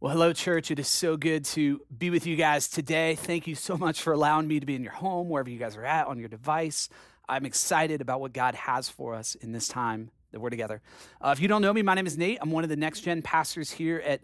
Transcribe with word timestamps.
Well, 0.00 0.12
hello, 0.12 0.32
church. 0.32 0.70
It 0.70 0.78
is 0.78 0.86
so 0.86 1.16
good 1.16 1.44
to 1.46 1.80
be 1.98 2.10
with 2.10 2.24
you 2.24 2.36
guys 2.36 2.68
today. 2.68 3.16
Thank 3.16 3.48
you 3.48 3.56
so 3.56 3.76
much 3.76 4.00
for 4.00 4.12
allowing 4.12 4.46
me 4.46 4.60
to 4.60 4.64
be 4.64 4.76
in 4.76 4.84
your 4.84 4.92
home, 4.92 5.28
wherever 5.28 5.50
you 5.50 5.58
guys 5.58 5.76
are 5.76 5.84
at, 5.84 6.06
on 6.06 6.20
your 6.20 6.28
device. 6.28 6.88
I'm 7.28 7.44
excited 7.44 8.00
about 8.00 8.20
what 8.20 8.32
God 8.32 8.54
has 8.54 8.88
for 8.88 9.16
us 9.16 9.34
in 9.34 9.50
this 9.50 9.66
time 9.66 10.12
that 10.30 10.38
we're 10.38 10.50
together. 10.50 10.82
Uh, 11.20 11.30
if 11.30 11.40
you 11.40 11.48
don't 11.48 11.62
know 11.62 11.72
me, 11.72 11.82
my 11.82 11.94
name 11.94 12.06
is 12.06 12.16
Nate. 12.16 12.38
I'm 12.40 12.52
one 12.52 12.62
of 12.62 12.70
the 12.70 12.76
next 12.76 13.00
gen 13.00 13.22
pastors 13.22 13.72
here 13.72 14.00
at 14.06 14.20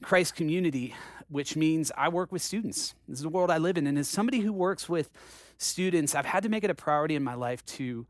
Christ 0.00 0.36
Community, 0.36 0.94
which 1.28 1.56
means 1.56 1.90
I 1.96 2.08
work 2.08 2.30
with 2.30 2.40
students. 2.40 2.94
This 3.08 3.18
is 3.18 3.22
the 3.24 3.28
world 3.28 3.50
I 3.50 3.58
live 3.58 3.76
in. 3.76 3.88
And 3.88 3.98
as 3.98 4.06
somebody 4.06 4.38
who 4.38 4.52
works 4.52 4.88
with 4.88 5.10
students, 5.58 6.14
I've 6.14 6.26
had 6.26 6.44
to 6.44 6.48
make 6.48 6.62
it 6.62 6.70
a 6.70 6.74
priority 6.74 7.16
in 7.16 7.24
my 7.24 7.34
life 7.34 7.66
to 7.66 8.06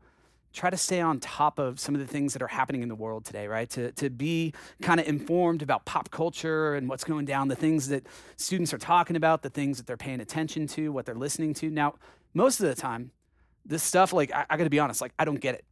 try 0.53 0.69
to 0.69 0.77
stay 0.77 0.99
on 1.01 1.19
top 1.19 1.59
of 1.59 1.79
some 1.79 1.93
of 1.93 2.01
the 2.01 2.07
things 2.07 2.33
that 2.33 2.41
are 2.41 2.47
happening 2.47 2.81
in 2.81 2.89
the 2.89 2.95
world 2.95 3.25
today, 3.25 3.47
right? 3.47 3.69
To, 3.71 3.91
to 3.93 4.09
be 4.09 4.53
kind 4.81 4.99
of 4.99 5.07
informed 5.07 5.61
about 5.61 5.85
pop 5.85 6.09
culture 6.09 6.75
and 6.75 6.89
what's 6.89 7.03
going 7.03 7.25
down, 7.25 7.47
the 7.47 7.55
things 7.55 7.89
that 7.89 8.07
students 8.37 8.73
are 8.73 8.77
talking 8.77 9.15
about, 9.15 9.43
the 9.43 9.49
things 9.49 9.77
that 9.77 9.85
they're 9.85 9.97
paying 9.97 10.19
attention 10.19 10.67
to, 10.67 10.91
what 10.91 11.05
they're 11.05 11.15
listening 11.15 11.53
to. 11.55 11.69
Now, 11.69 11.95
most 12.33 12.59
of 12.59 12.67
the 12.67 12.75
time, 12.75 13.11
this 13.65 13.83
stuff, 13.83 14.13
like, 14.13 14.33
I, 14.33 14.45
I 14.49 14.57
gotta 14.57 14.69
be 14.69 14.79
honest, 14.79 15.01
like, 15.01 15.13
I 15.19 15.25
don't 15.25 15.39
get 15.39 15.55
it. 15.55 15.65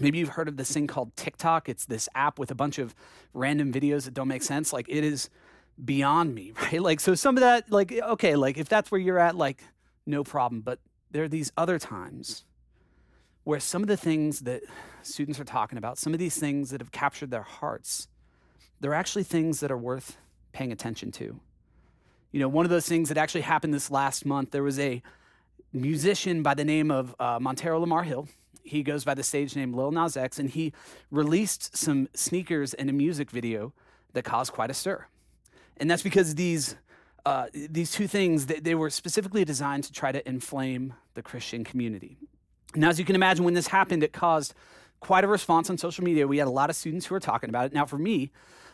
Maybe 0.00 0.18
you've 0.18 0.30
heard 0.30 0.48
of 0.48 0.56
this 0.56 0.72
thing 0.72 0.86
called 0.86 1.14
TikTok. 1.16 1.68
It's 1.68 1.84
this 1.84 2.08
app 2.14 2.38
with 2.38 2.50
a 2.50 2.54
bunch 2.54 2.78
of 2.78 2.94
random 3.34 3.72
videos 3.72 4.04
that 4.04 4.14
don't 4.14 4.28
make 4.28 4.42
sense. 4.42 4.72
Like, 4.72 4.86
it 4.88 5.04
is 5.04 5.28
beyond 5.82 6.34
me, 6.34 6.52
right? 6.62 6.80
Like, 6.80 7.00
so 7.00 7.14
some 7.14 7.36
of 7.36 7.42
that, 7.42 7.70
like, 7.70 7.92
okay, 7.92 8.34
like, 8.36 8.56
if 8.58 8.68
that's 8.68 8.90
where 8.90 9.00
you're 9.00 9.18
at, 9.18 9.36
like, 9.36 9.62
no 10.06 10.24
problem. 10.24 10.62
But 10.62 10.80
there 11.10 11.24
are 11.24 11.28
these 11.28 11.52
other 11.56 11.78
times 11.78 12.44
where 13.44 13.60
some 13.60 13.82
of 13.82 13.88
the 13.88 13.96
things 13.96 14.40
that 14.40 14.62
students 15.02 15.40
are 15.40 15.44
talking 15.44 15.78
about, 15.78 15.98
some 15.98 16.12
of 16.12 16.18
these 16.18 16.38
things 16.38 16.70
that 16.70 16.80
have 16.80 16.92
captured 16.92 17.30
their 17.30 17.42
hearts, 17.42 18.08
they're 18.80 18.94
actually 18.94 19.24
things 19.24 19.60
that 19.60 19.70
are 19.70 19.78
worth 19.78 20.16
paying 20.52 20.72
attention 20.72 21.10
to. 21.12 21.40
You 22.30 22.40
know, 22.40 22.48
one 22.48 22.64
of 22.64 22.70
those 22.70 22.88
things 22.88 23.08
that 23.08 23.18
actually 23.18 23.42
happened 23.42 23.74
this 23.74 23.90
last 23.90 24.24
month, 24.24 24.50
there 24.50 24.62
was 24.62 24.78
a 24.78 25.02
musician 25.72 26.42
by 26.42 26.54
the 26.54 26.64
name 26.64 26.90
of 26.90 27.14
uh, 27.18 27.38
Montero 27.40 27.78
Lamar 27.80 28.04
Hill. 28.04 28.28
He 28.62 28.82
goes 28.82 29.04
by 29.04 29.14
the 29.14 29.22
stage 29.22 29.56
name 29.56 29.72
Lil 29.72 29.90
Nas 29.90 30.16
X, 30.16 30.38
and 30.38 30.48
he 30.48 30.72
released 31.10 31.76
some 31.76 32.08
sneakers 32.14 32.74
and 32.74 32.88
a 32.88 32.92
music 32.92 33.30
video 33.30 33.72
that 34.12 34.24
caused 34.24 34.52
quite 34.52 34.70
a 34.70 34.74
stir. 34.74 35.06
And 35.78 35.90
that's 35.90 36.02
because 36.02 36.34
these 36.34 36.76
uh, 37.24 37.46
these 37.52 37.92
two 37.92 38.08
things 38.08 38.46
they, 38.46 38.60
they 38.60 38.74
were 38.74 38.90
specifically 38.90 39.44
designed 39.44 39.84
to 39.84 39.92
try 39.92 40.10
to 40.12 40.26
inflame 40.28 40.94
the 41.14 41.22
Christian 41.22 41.64
community. 41.64 42.18
Now, 42.74 42.88
as 42.88 42.98
you 42.98 43.04
can 43.04 43.14
imagine, 43.14 43.44
when 43.44 43.54
this 43.54 43.68
happened, 43.68 44.02
it 44.02 44.12
caused 44.12 44.54
quite 45.00 45.24
a 45.24 45.28
response 45.28 45.68
on 45.68 45.76
social 45.78 46.04
media. 46.04 46.26
We 46.26 46.38
had 46.38 46.48
a 46.48 46.50
lot 46.52 46.70
of 46.70 46.76
students 46.76 47.06
who 47.06 47.14
were 47.14 47.20
talking 47.20 47.50
about 47.50 47.66
it. 47.66 47.72
Now, 47.72 47.84
for 47.84 47.98
me, 47.98 48.30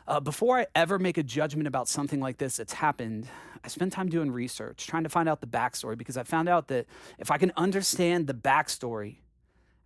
uh, 0.07 0.21
before 0.21 0.59
I 0.59 0.67
ever 0.75 0.99
make 0.99 1.19
a 1.19 1.23
judgment 1.23 1.67
about 1.67 1.89
something 1.89 2.21
like 2.21 2.39
this 2.39 2.57
that's 2.57 2.75
happened, 2.75 3.27
I 3.65 3.69
spend 3.69 3.93
time 3.93 4.09
doing 4.09 4.31
research, 4.31 4.87
trying 4.87 5.03
to 5.03 5.09
find 5.09 5.29
out 5.29 5.41
the 5.41 5.47
backstory, 5.47 5.99
because 5.99 6.17
I 6.17 6.23
found 6.23 6.49
out 6.49 6.69
that 6.69 6.87
if 7.19 7.31
I 7.31 7.39
can 7.39 7.53
understand 7.57 8.27
the 8.27 8.35
backstory, 8.35 9.17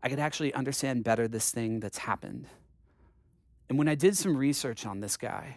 I 0.03 0.09
could 0.09 0.19
actually 0.19 0.53
understand 0.53 1.05
better 1.05 1.27
this 1.27 1.51
thing 1.51 1.81
that's 1.81 1.99
happened. 1.99 2.47
And 3.69 3.79
when 3.79 3.89
I 3.89 3.95
did 3.95 4.17
some 4.17 4.37
research 4.37 4.85
on 4.85 5.01
this 5.01 5.17
guy, 5.17 5.57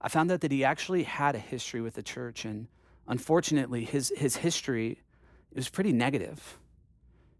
I 0.00 0.08
found 0.08 0.30
out 0.30 0.40
that 0.42 0.52
he 0.52 0.64
actually 0.64 1.04
had 1.04 1.34
a 1.34 1.38
history 1.38 1.80
with 1.80 1.94
the 1.94 2.02
church, 2.02 2.44
and 2.44 2.68
unfortunately, 3.08 3.84
his, 3.84 4.12
his 4.16 4.36
history 4.36 5.02
was 5.54 5.68
pretty 5.68 5.92
negative. 5.92 6.58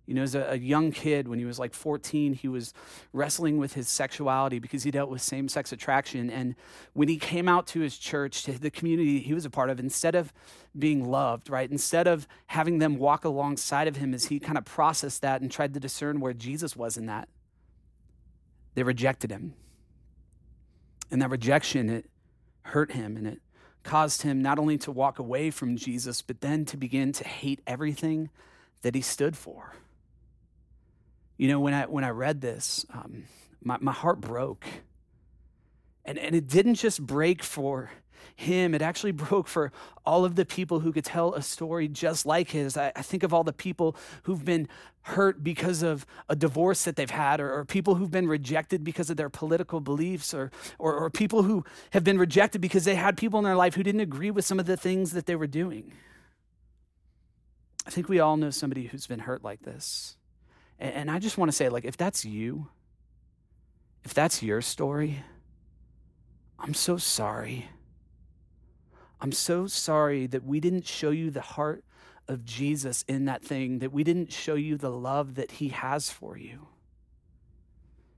You 0.07 0.15
know, 0.15 0.23
as 0.23 0.37
a, 0.37 0.53
a, 0.53 0.57
young 0.57 0.93
kid, 0.93 1.27
when 1.27 1.41
he 1.41 1.45
was 1.45 1.59
like 1.59 1.75
14, 1.75 2.33
he 2.35 2.47
was 2.47 2.73
wrestling 3.13 3.59
with 3.59 3.75
his 3.75 3.89
sexuality 3.89 4.61
because 4.61 4.85
he 4.85 4.93
dealt 4.93 5.11
with 5.11 5.21
same 5.21 5.49
sex 5.49 5.73
attraction. 5.73 6.31
And 6.31 6.55
when 6.93 7.09
he 7.09 7.17
came 7.17 7.49
out 7.49 7.67
to 7.69 7.81
his 7.81 7.99
church, 7.99 8.45
to 8.45 8.53
the 8.53 8.71
community 8.71 9.19
he 9.19 9.35
was 9.35 9.45
a 9.45 9.51
part 9.51 9.69
of, 9.69 9.81
instead 9.81 10.15
of 10.15 10.33
being 10.79 11.11
loved, 11.11 11.51
right, 11.51 11.69
instead 11.69 12.07
of 12.07 12.29
having 12.47 12.79
them 12.79 12.99
walk 12.99 13.25
alongside 13.25 13.89
of 13.89 13.97
him 13.97 14.15
as 14.15 14.27
he 14.27 14.39
kind 14.39 14.57
of 14.57 14.65
processed 14.65 15.23
that 15.23 15.41
and 15.41 15.51
tried 15.51 15.75
to 15.75 15.81
discern 15.81 16.21
where 16.21 16.33
Jesus 16.33 16.77
was 16.77 16.97
in 16.97 17.07
that, 17.07 17.29
they 18.75 18.85
rejected 18.85 19.33
him. 19.33 19.55
And 21.11 21.21
that 21.21 21.31
rejection, 21.31 21.91
it 21.91 22.09
hurt 22.63 22.93
him 22.93 23.17
and 23.17 23.27
it 23.27 23.41
caused 23.83 24.23
him 24.23 24.43
not 24.43 24.59
only 24.59 24.79
to 24.79 24.93
walk 24.93 25.19
away 25.19 25.51
from 25.51 25.77
Jesus, 25.77 26.23
but 26.23 26.41
then 26.41 26.65
to 26.67 26.77
begin 26.77 27.13
to 27.13 27.25
hate 27.25 27.61
everything 27.67 28.31
that 28.83 28.95
he 28.95 29.01
stood 29.01 29.37
for. 29.37 29.75
You 31.37 31.49
know, 31.49 31.61
when 31.61 31.75
I 31.75 31.85
when 31.85 32.05
I 32.05 32.11
read 32.11 32.41
this, 32.41 32.87
um, 32.93 33.25
my, 33.63 33.77
my 33.81 33.93
heart 33.93 34.21
broke. 34.21 34.65
And, 36.05 36.19
and 36.19 36.37
it 36.37 36.47
didn't 36.47 36.77
just 36.77 37.05
break 37.05 37.43
for 37.43 37.91
him, 38.37 38.75
it 38.75 38.83
actually 38.83 39.13
broke 39.13 39.49
for 39.49 39.73
all 40.05 40.25
of 40.25 40.37
the 40.37 40.45
people 40.45 40.81
who 40.81 40.93
could 40.93 41.05
tell 41.05 41.35
a 41.35 41.43
story 41.43 41.89
just 41.89 42.27
like 42.27 42.51
his. 42.51 42.77
I, 42.77 42.93
I 42.95 43.03
think 43.03 43.23
of 43.23 43.33
all 43.33 43.45
the 43.45 43.53
people 43.53 43.97
who've 44.25 44.45
been 44.45 44.69
hurt 45.03 45.43
because 45.43 45.83
of 45.83 46.07
a 46.29 46.37
divorce 46.37 46.85
that 46.85 46.97
they've 46.97 47.11
had, 47.11 47.41
or, 47.41 47.53
or 47.53 47.65
people 47.65 47.95
who've 47.95 48.11
been 48.11 48.29
rejected 48.29 48.85
because 48.85 49.11
of 49.11 49.17
their 49.17 49.31
political 49.31 49.81
beliefs, 49.81 50.35
or, 50.35 50.51
or, 50.79 50.95
or 50.95 51.11
people 51.11 51.45
who 51.45 51.65
have 51.91 52.05
been 52.05 52.19
rejected 52.19 52.61
because 52.61 52.85
they 52.85 52.95
had 52.95 53.17
people 53.17 53.39
in 53.39 53.45
their 53.45 53.57
life 53.57 53.75
who 53.75 53.83
didn't 53.83 54.01
agree 54.01 54.31
with 54.31 54.45
some 54.45 54.61
of 54.61 54.67
the 54.67 54.77
things 54.77 55.13
that 55.13 55.27
they 55.27 55.37
were 55.37 55.47
doing. 55.47 55.93
I 57.87 57.91
think 57.91 58.09
we 58.09 58.19
all 58.19 58.37
know 58.37 58.51
somebody 58.51 58.87
who's 58.87 59.07
been 59.07 59.21
hurt 59.21 59.45
like 59.45 59.63
this. 59.63 60.17
And 60.79 61.11
I 61.11 61.19
just 61.19 61.39
want 61.39 61.51
to 61.51 61.57
say, 61.57 61.69
like, 61.69 61.85
if 61.85 61.97
that's 61.97 62.25
you, 62.25 62.69
if 64.05 64.13
that's 64.13 64.43
your 64.43 64.61
story, 64.61 65.23
I'm 66.59 66.75
so 66.75 66.97
sorry. 66.97 67.69
I'm 69.21 69.33
so 69.33 69.67
sorry 69.67 70.27
that 70.27 70.45
we 70.45 70.61
didn't 70.61 70.87
show 70.87 71.11
you 71.11 71.31
the 71.31 71.41
heart 71.41 71.83
of 72.29 72.45
Jesus 72.45 73.05
in 73.09 73.25
that 73.25 73.43
thing, 73.43 73.79
that 73.79 73.93
we 73.93 74.05
didn't 74.05 74.33
show 74.33 74.55
you 74.55 74.77
the 74.77 74.91
love 74.91 75.37
that 75.37 75.53
he 75.53 75.69
has 75.69 76.11
for 76.11 76.37
you. 76.37 76.67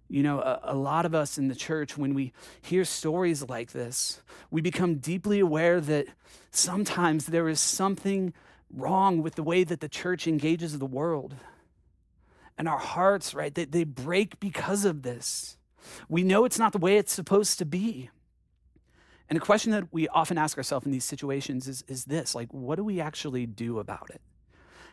You 0.09 0.23
know, 0.23 0.41
a, 0.41 0.61
a, 0.63 0.75
lot 0.75 1.05
of 1.05 1.15
us 1.15 1.37
in 1.37 1.49
the 1.49 1.55
church, 1.55 1.99
when 1.99 2.15
we 2.15 2.33
hear 2.63 2.87
stories 2.87 3.47
like 3.47 3.73
this, 3.73 4.23
we 4.51 4.63
become 4.63 4.97
deeply 4.97 5.39
aware 5.39 5.83
that 5.83 6.07
sometimes 6.51 7.27
there 7.27 7.49
is 7.49 7.61
something 7.61 8.33
wrong 8.73 9.23
with 9.23 9.35
the 9.35 9.43
way 9.43 9.65
that 9.65 9.81
the 9.81 9.89
church 9.89 10.27
engages 10.27 10.79
the 10.79 10.87
world 10.87 11.35
and 12.59 12.69
our 12.69 12.79
hearts, 12.79 13.35
right, 13.35 13.55
they, 13.55 13.65
they 13.65 13.85
break 13.85 14.41
because 14.41 14.85
of 14.85 15.03
this. 15.03 15.57
We 16.09 16.25
know 16.25 16.45
it's 16.45 16.59
not 16.59 16.73
the 16.73 16.79
way 16.79 16.99
it's 16.99 17.13
supposed 17.13 17.59
to 17.61 17.65
be. 17.65 18.11
And 19.31 19.37
a 19.37 19.41
question 19.41 19.73
that 19.73 19.93
we 19.93 20.09
often 20.09 20.37
ask 20.37 20.57
ourselves 20.59 20.85
in 20.85 20.93
these 20.93 21.05
situations 21.05 21.69
is, 21.69 21.85
is 21.87 22.05
this 22.07 22.35
like, 22.35 22.53
what 22.53 22.77
do 22.77 22.85
we 22.85 23.01
actually 23.01 23.47
do 23.47 23.79
about 23.79 24.11
it? 24.11 24.21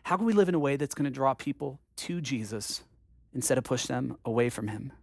How 0.03 0.17
can 0.17 0.25
we 0.25 0.33
live 0.33 0.47
in 0.47 0.55
a 0.55 0.59
way 0.59 0.75
that's 0.75 0.93
going 0.93 1.05
to 1.05 1.11
draw 1.11 1.33
people 1.33 1.79
to 1.97 2.21
Jesus 2.21 2.83
instead 3.33 3.57
of 3.57 3.63
push 3.63 3.87
them 3.87 4.17
away 4.23 4.49
from 4.49 4.67
him? 4.67 4.93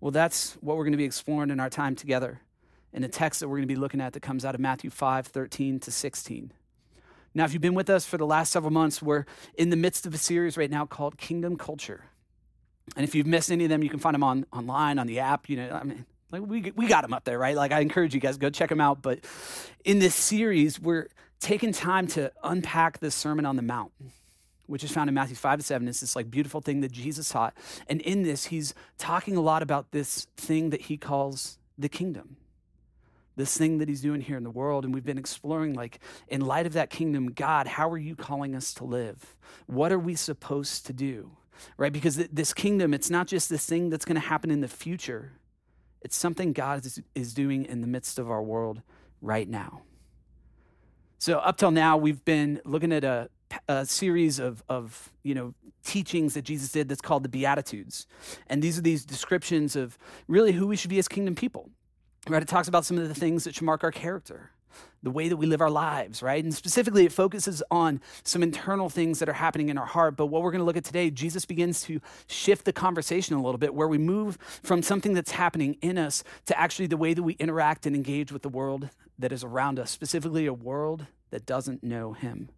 Well, 0.00 0.10
that's 0.10 0.54
what 0.60 0.76
we're 0.76 0.84
going 0.84 0.92
to 0.92 0.98
be 0.98 1.04
exploring 1.04 1.50
in 1.50 1.60
our 1.60 1.70
time 1.70 1.96
together 1.96 2.42
in 2.92 3.04
a 3.04 3.08
text 3.08 3.40
that 3.40 3.48
we're 3.48 3.56
going 3.56 3.68
to 3.68 3.74
be 3.74 3.80
looking 3.80 4.00
at 4.00 4.12
that 4.12 4.20
comes 4.20 4.44
out 4.44 4.54
of 4.54 4.60
Matthew 4.60 4.90
5 4.90 5.28
13 5.28 5.80
to 5.80 5.90
16. 5.90 6.52
Now, 7.34 7.44
if 7.44 7.52
you've 7.52 7.62
been 7.62 7.74
with 7.74 7.88
us 7.88 8.04
for 8.04 8.18
the 8.18 8.26
last 8.26 8.52
several 8.52 8.72
months, 8.72 9.00
we're 9.00 9.24
in 9.54 9.70
the 9.70 9.76
midst 9.76 10.06
of 10.06 10.12
a 10.12 10.18
series 10.18 10.56
right 10.56 10.70
now 10.70 10.84
called 10.84 11.16
Kingdom 11.16 11.56
Culture. 11.56 12.04
And 12.94 13.04
if 13.04 13.14
you've 13.14 13.26
missed 13.26 13.50
any 13.50 13.64
of 13.64 13.70
them, 13.70 13.82
you 13.82 13.88
can 13.88 13.98
find 13.98 14.14
them 14.14 14.24
on 14.24 14.44
online 14.52 14.98
on 14.98 15.06
the 15.06 15.20
app. 15.20 15.48
You 15.48 15.56
know, 15.56 15.70
I 15.70 15.82
mean, 15.82 16.04
like 16.30 16.42
we 16.42 16.72
we 16.76 16.86
got 16.86 17.02
them 17.02 17.14
up 17.14 17.24
there, 17.24 17.38
right? 17.38 17.56
Like 17.56 17.72
I 17.72 17.80
encourage 17.80 18.14
you 18.14 18.20
guys 18.20 18.36
go 18.36 18.50
check 18.50 18.68
them 18.68 18.80
out. 18.80 19.00
But 19.00 19.20
in 19.84 19.98
this 19.98 20.14
series, 20.14 20.78
we're 20.78 21.08
taking 21.40 21.72
time 21.72 22.06
to 22.08 22.32
unpack 22.42 22.98
the 22.98 23.10
Sermon 23.10 23.46
on 23.46 23.56
the 23.56 23.62
Mount, 23.62 23.92
which 24.66 24.84
is 24.84 24.90
found 24.90 25.08
in 25.08 25.14
Matthew 25.14 25.36
five 25.36 25.58
to 25.58 25.64
seven. 25.64 25.88
It's 25.88 26.00
this 26.00 26.14
like 26.14 26.30
beautiful 26.30 26.60
thing 26.60 26.82
that 26.82 26.92
Jesus 26.92 27.30
taught, 27.30 27.54
and 27.88 28.00
in 28.02 28.24
this, 28.24 28.46
he's 28.46 28.74
talking 28.98 29.36
a 29.36 29.40
lot 29.40 29.62
about 29.62 29.92
this 29.92 30.26
thing 30.36 30.70
that 30.70 30.82
he 30.82 30.98
calls 30.98 31.58
the 31.78 31.88
kingdom 31.88 32.36
this 33.36 33.56
thing 33.56 33.78
that 33.78 33.88
he's 33.88 34.02
doing 34.02 34.20
here 34.20 34.36
in 34.36 34.44
the 34.44 34.50
world. 34.50 34.84
And 34.84 34.94
we've 34.94 35.04
been 35.04 35.18
exploring, 35.18 35.74
like, 35.74 36.00
in 36.28 36.40
light 36.40 36.66
of 36.66 36.72
that 36.74 36.90
kingdom, 36.90 37.28
God, 37.28 37.66
how 37.66 37.88
are 37.90 37.98
you 37.98 38.14
calling 38.14 38.54
us 38.54 38.74
to 38.74 38.84
live? 38.84 39.36
What 39.66 39.92
are 39.92 39.98
we 39.98 40.14
supposed 40.14 40.86
to 40.86 40.92
do? 40.92 41.32
Right? 41.76 41.92
Because 41.92 42.16
this 42.16 42.52
kingdom, 42.52 42.92
it's 42.92 43.10
not 43.10 43.26
just 43.26 43.48
this 43.48 43.66
thing 43.66 43.90
that's 43.90 44.04
going 44.04 44.20
to 44.20 44.26
happen 44.26 44.50
in 44.50 44.60
the 44.60 44.68
future, 44.68 45.32
it's 46.00 46.16
something 46.16 46.52
God 46.52 46.84
is, 46.84 47.00
is 47.14 47.32
doing 47.32 47.64
in 47.64 47.80
the 47.80 47.86
midst 47.86 48.18
of 48.18 48.30
our 48.30 48.42
world 48.42 48.82
right 49.20 49.48
now. 49.48 49.82
So, 51.18 51.38
up 51.38 51.56
till 51.56 51.70
now, 51.70 51.96
we've 51.96 52.24
been 52.24 52.60
looking 52.64 52.92
at 52.92 53.04
a, 53.04 53.30
a 53.68 53.86
series 53.86 54.40
of, 54.40 54.64
of 54.68 55.12
you 55.22 55.36
know 55.36 55.54
teachings 55.84 56.34
that 56.34 56.42
Jesus 56.42 56.72
did 56.72 56.88
that's 56.88 57.00
called 57.00 57.22
the 57.22 57.28
Beatitudes. 57.28 58.08
And 58.48 58.60
these 58.60 58.76
are 58.76 58.82
these 58.82 59.04
descriptions 59.04 59.76
of 59.76 59.96
really 60.26 60.50
who 60.50 60.66
we 60.66 60.74
should 60.74 60.90
be 60.90 60.98
as 60.98 61.06
kingdom 61.06 61.36
people 61.36 61.70
right? 62.28 62.42
It 62.42 62.48
talks 62.48 62.68
about 62.68 62.84
some 62.84 62.98
of 62.98 63.08
the 63.08 63.14
things 63.14 63.44
that 63.44 63.54
should 63.54 63.64
mark 63.64 63.84
our 63.84 63.92
character. 63.92 64.50
the 65.02 65.10
way 65.10 65.28
that 65.28 65.36
we 65.36 65.46
live 65.46 65.60
our 65.60 65.70
lives, 65.70 66.22
right? 66.22 66.42
And 66.42 66.54
specifically, 66.54 67.04
it 67.04 67.12
focuses 67.12 67.62
on 67.70 68.00
some 68.22 68.42
internal 68.42 68.88
things 68.88 69.18
that 69.18 69.28
are 69.28 69.34
happening 69.34 69.68
in 69.68 69.76
our 69.76 69.86
heart. 69.86 70.16
But 70.16 70.26
what 70.26 70.42
we're 70.42 70.52
going 70.52 70.60
to 70.60 70.64
look 70.64 70.76
at 70.76 70.84
today, 70.84 71.10
Jesus 71.10 71.44
begins 71.44 71.82
to 71.82 72.00
shift 72.28 72.64
the 72.64 72.72
conversation 72.72 73.34
a 73.34 73.42
little 73.42 73.58
bit, 73.58 73.74
where 73.74 73.88
we 73.88 73.98
move 73.98 74.38
from 74.62 74.82
something 74.82 75.12
that's 75.12 75.32
happening 75.32 75.76
in 75.82 75.98
us 75.98 76.22
to 76.46 76.58
actually 76.58 76.86
the 76.86 76.96
way 76.96 77.14
that 77.14 77.22
we 77.22 77.34
interact 77.34 77.84
and 77.84 77.96
engage 77.96 78.30
with 78.30 78.42
the 78.42 78.48
world 78.48 78.90
that 79.18 79.32
is 79.32 79.42
around 79.42 79.78
us, 79.78 79.90
specifically 79.90 80.46
a 80.46 80.54
world 80.54 81.06
that 81.30 81.46
doesn't 81.46 81.82
know 81.82 82.12
Him. 82.12 82.48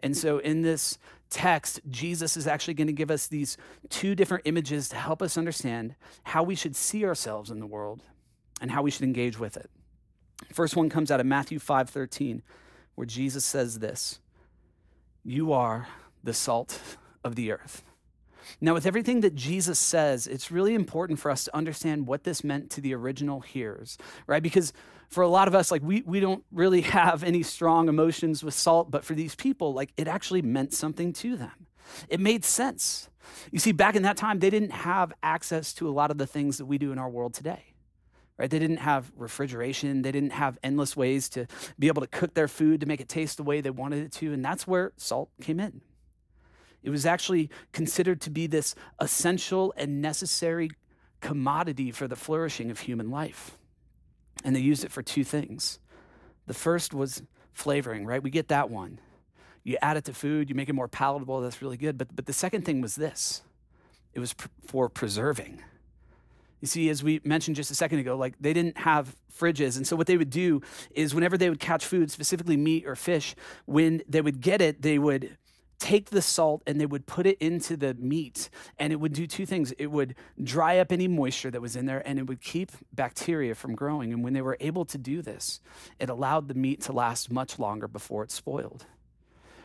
And 0.00 0.16
so, 0.16 0.38
in 0.38 0.62
this 0.62 0.98
text, 1.30 1.80
Jesus 1.88 2.36
is 2.36 2.46
actually 2.46 2.74
going 2.74 2.86
to 2.86 2.92
give 2.92 3.10
us 3.10 3.26
these 3.26 3.56
two 3.88 4.14
different 4.14 4.46
images 4.46 4.88
to 4.90 4.96
help 4.96 5.22
us 5.22 5.36
understand 5.36 5.94
how 6.24 6.42
we 6.42 6.54
should 6.54 6.76
see 6.76 7.04
ourselves 7.04 7.50
in 7.50 7.60
the 7.60 7.66
world 7.66 8.02
and 8.60 8.70
how 8.70 8.82
we 8.82 8.90
should 8.90 9.02
engage 9.02 9.38
with 9.38 9.56
it. 9.56 9.70
First 10.52 10.76
one 10.76 10.88
comes 10.88 11.10
out 11.10 11.20
of 11.20 11.26
Matthew 11.26 11.58
5:13, 11.58 12.42
where 12.94 13.06
Jesus 13.06 13.44
says 13.44 13.78
this: 13.78 14.20
"You 15.22 15.52
are 15.52 15.88
the 16.22 16.34
salt 16.34 16.80
of 17.22 17.34
the 17.34 17.52
earth." 17.52 17.82
Now, 18.60 18.74
with 18.74 18.86
everything 18.86 19.20
that 19.20 19.34
Jesus 19.34 19.78
says, 19.78 20.26
it's 20.26 20.50
really 20.50 20.74
important 20.74 21.18
for 21.18 21.30
us 21.30 21.44
to 21.44 21.56
understand 21.56 22.06
what 22.06 22.24
this 22.24 22.44
meant 22.44 22.70
to 22.70 22.80
the 22.80 22.94
original 22.94 23.40
hearers, 23.40 23.96
right? 24.26 24.42
Because 24.42 24.72
for 25.08 25.22
a 25.22 25.28
lot 25.28 25.48
of 25.48 25.54
us, 25.54 25.70
like 25.70 25.82
we, 25.82 26.02
we 26.02 26.20
don't 26.20 26.44
really 26.52 26.80
have 27.00 27.22
any 27.22 27.42
strong 27.42 27.88
emotions 27.88 28.44
with 28.44 28.54
salt, 28.54 28.90
but 28.90 29.04
for 29.04 29.14
these 29.14 29.34
people, 29.34 29.72
like 29.72 29.92
it 29.96 30.08
actually 30.08 30.42
meant 30.42 30.72
something 30.74 31.12
to 31.14 31.36
them. 31.36 31.66
It 32.08 32.20
made 32.20 32.44
sense. 32.44 33.08
You 33.50 33.58
see, 33.58 33.72
back 33.72 33.96
in 33.96 34.02
that 34.02 34.16
time, 34.16 34.38
they 34.38 34.50
didn't 34.50 34.72
have 34.72 35.12
access 35.22 35.72
to 35.74 35.88
a 35.88 35.92
lot 35.92 36.10
of 36.10 36.18
the 36.18 36.26
things 36.26 36.58
that 36.58 36.66
we 36.66 36.78
do 36.78 36.92
in 36.92 36.98
our 36.98 37.08
world 37.08 37.34
today 37.34 37.73
right? 38.38 38.50
They 38.50 38.58
didn't 38.58 38.78
have 38.78 39.12
refrigeration. 39.16 40.02
They 40.02 40.12
didn't 40.12 40.32
have 40.32 40.58
endless 40.62 40.96
ways 40.96 41.28
to 41.30 41.46
be 41.78 41.88
able 41.88 42.02
to 42.02 42.08
cook 42.08 42.34
their 42.34 42.48
food 42.48 42.80
to 42.80 42.86
make 42.86 43.00
it 43.00 43.08
taste 43.08 43.36
the 43.36 43.42
way 43.42 43.60
they 43.60 43.70
wanted 43.70 44.04
it 44.04 44.12
to. 44.12 44.32
And 44.32 44.44
that's 44.44 44.66
where 44.66 44.92
salt 44.96 45.30
came 45.40 45.60
in. 45.60 45.80
It 46.82 46.90
was 46.90 47.06
actually 47.06 47.48
considered 47.72 48.20
to 48.22 48.30
be 48.30 48.46
this 48.46 48.74
essential 49.00 49.72
and 49.76 50.02
necessary 50.02 50.70
commodity 51.20 51.90
for 51.90 52.06
the 52.06 52.16
flourishing 52.16 52.70
of 52.70 52.80
human 52.80 53.10
life. 53.10 53.56
And 54.44 54.54
they 54.54 54.60
used 54.60 54.84
it 54.84 54.92
for 54.92 55.02
two 55.02 55.24
things. 55.24 55.78
The 56.46 56.54
first 56.54 56.92
was 56.92 57.22
flavoring, 57.54 58.04
right? 58.04 58.22
We 58.22 58.30
get 58.30 58.48
that 58.48 58.68
one. 58.68 58.98
You 59.62 59.78
add 59.80 59.96
it 59.96 60.04
to 60.04 60.12
food, 60.12 60.50
you 60.50 60.54
make 60.54 60.68
it 60.68 60.74
more 60.74 60.88
palatable, 60.88 61.40
that's 61.40 61.62
really 61.62 61.78
good. 61.78 61.96
But, 61.96 62.14
but 62.14 62.26
the 62.26 62.34
second 62.34 62.66
thing 62.66 62.82
was 62.82 62.96
this 62.96 63.42
it 64.12 64.20
was 64.20 64.34
pr- 64.34 64.48
for 64.66 64.90
preserving 64.90 65.62
you 66.64 66.68
see, 66.68 66.88
as 66.88 67.04
we 67.04 67.20
mentioned 67.24 67.56
just 67.56 67.70
a 67.70 67.74
second 67.74 67.98
ago, 67.98 68.16
like 68.16 68.34
they 68.40 68.54
didn't 68.54 68.78
have 68.78 69.14
fridges. 69.38 69.76
And 69.76 69.86
so 69.86 69.96
what 69.96 70.06
they 70.06 70.16
would 70.16 70.30
do 70.30 70.62
is 70.92 71.14
whenever 71.14 71.36
they 71.36 71.50
would 71.50 71.60
catch 71.60 71.84
food, 71.84 72.10
specifically 72.10 72.56
meat 72.56 72.86
or 72.86 72.96
fish, 72.96 73.34
when 73.66 74.02
they 74.08 74.22
would 74.22 74.40
get 74.40 74.62
it, 74.62 74.80
they 74.80 74.98
would 74.98 75.36
take 75.78 76.08
the 76.08 76.22
salt 76.22 76.62
and 76.66 76.80
they 76.80 76.86
would 76.86 77.04
put 77.04 77.26
it 77.26 77.36
into 77.38 77.76
the 77.76 77.92
meat. 77.94 78.48
And 78.78 78.94
it 78.94 78.96
would 78.96 79.12
do 79.12 79.26
two 79.26 79.44
things. 79.44 79.72
It 79.72 79.88
would 79.88 80.14
dry 80.42 80.78
up 80.78 80.90
any 80.90 81.06
moisture 81.06 81.50
that 81.50 81.60
was 81.60 81.76
in 81.76 81.84
there 81.84 82.06
and 82.06 82.18
it 82.18 82.26
would 82.26 82.40
keep 82.40 82.72
bacteria 82.94 83.54
from 83.54 83.74
growing. 83.74 84.10
And 84.10 84.24
when 84.24 84.32
they 84.32 84.40
were 84.40 84.56
able 84.60 84.86
to 84.86 84.96
do 84.96 85.20
this 85.20 85.60
it 85.98 86.08
allowed 86.08 86.48
the 86.48 86.54
meat 86.54 86.80
to 86.82 86.92
last 86.92 87.30
much 87.30 87.58
longer 87.58 87.86
before 87.86 88.24
it 88.24 88.30
spoiled. 88.30 88.86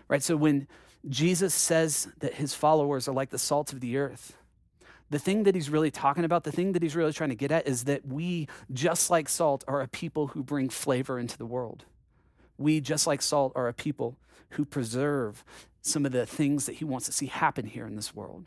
Right? 0.10 0.22
So 0.22 0.36
when 0.36 0.68
jesus 1.07 1.54
says 1.54 2.10
that 2.19 2.34
his 2.34 2.54
followers 2.54 3.07
are 3.07 3.13
like 3.13 3.30
the 3.30 3.40
salt 3.40 3.72
of 3.72 3.80
the 3.80 3.95
earth 3.95 4.36
the 5.09 5.19
thing 5.19 5.44
that 5.44 5.56
he's 5.56 5.69
really 5.69 5.91
talking 5.91 6.23
about, 6.23 6.44
the 6.44 6.51
thing 6.51 6.73
that 6.73 6.83
he's 6.83 6.95
really 6.95 7.13
trying 7.13 7.29
to 7.29 7.35
get 7.35 7.51
at 7.51 7.67
is 7.67 7.85
that 7.85 8.06
we, 8.06 8.47
just 8.71 9.09
like 9.09 9.27
salt, 9.27 9.63
are 9.67 9.81
a 9.81 9.88
people 9.88 10.27
who 10.27 10.44
bring 10.44 10.69
flavor 10.69 11.19
into 11.19 11.38
the 11.38 11.45
world. 11.45 11.85
We, 12.57 12.79
just 12.79 13.07
like 13.07 13.21
salt, 13.21 13.53
are 13.56 13.67
a 13.67 13.73
people 13.73 14.17
who 14.51 14.65
preserve 14.65 15.44
some 15.81 16.06
of 16.06 16.11
the 16.11 16.25
things 16.25 16.65
that 16.65 16.75
he 16.75 16.85
wants 16.85 17.06
to 17.07 17.11
see 17.11 17.27
happen 17.27 17.65
here 17.65 17.85
in 17.85 17.95
this 17.95 18.13
world. 18.13 18.45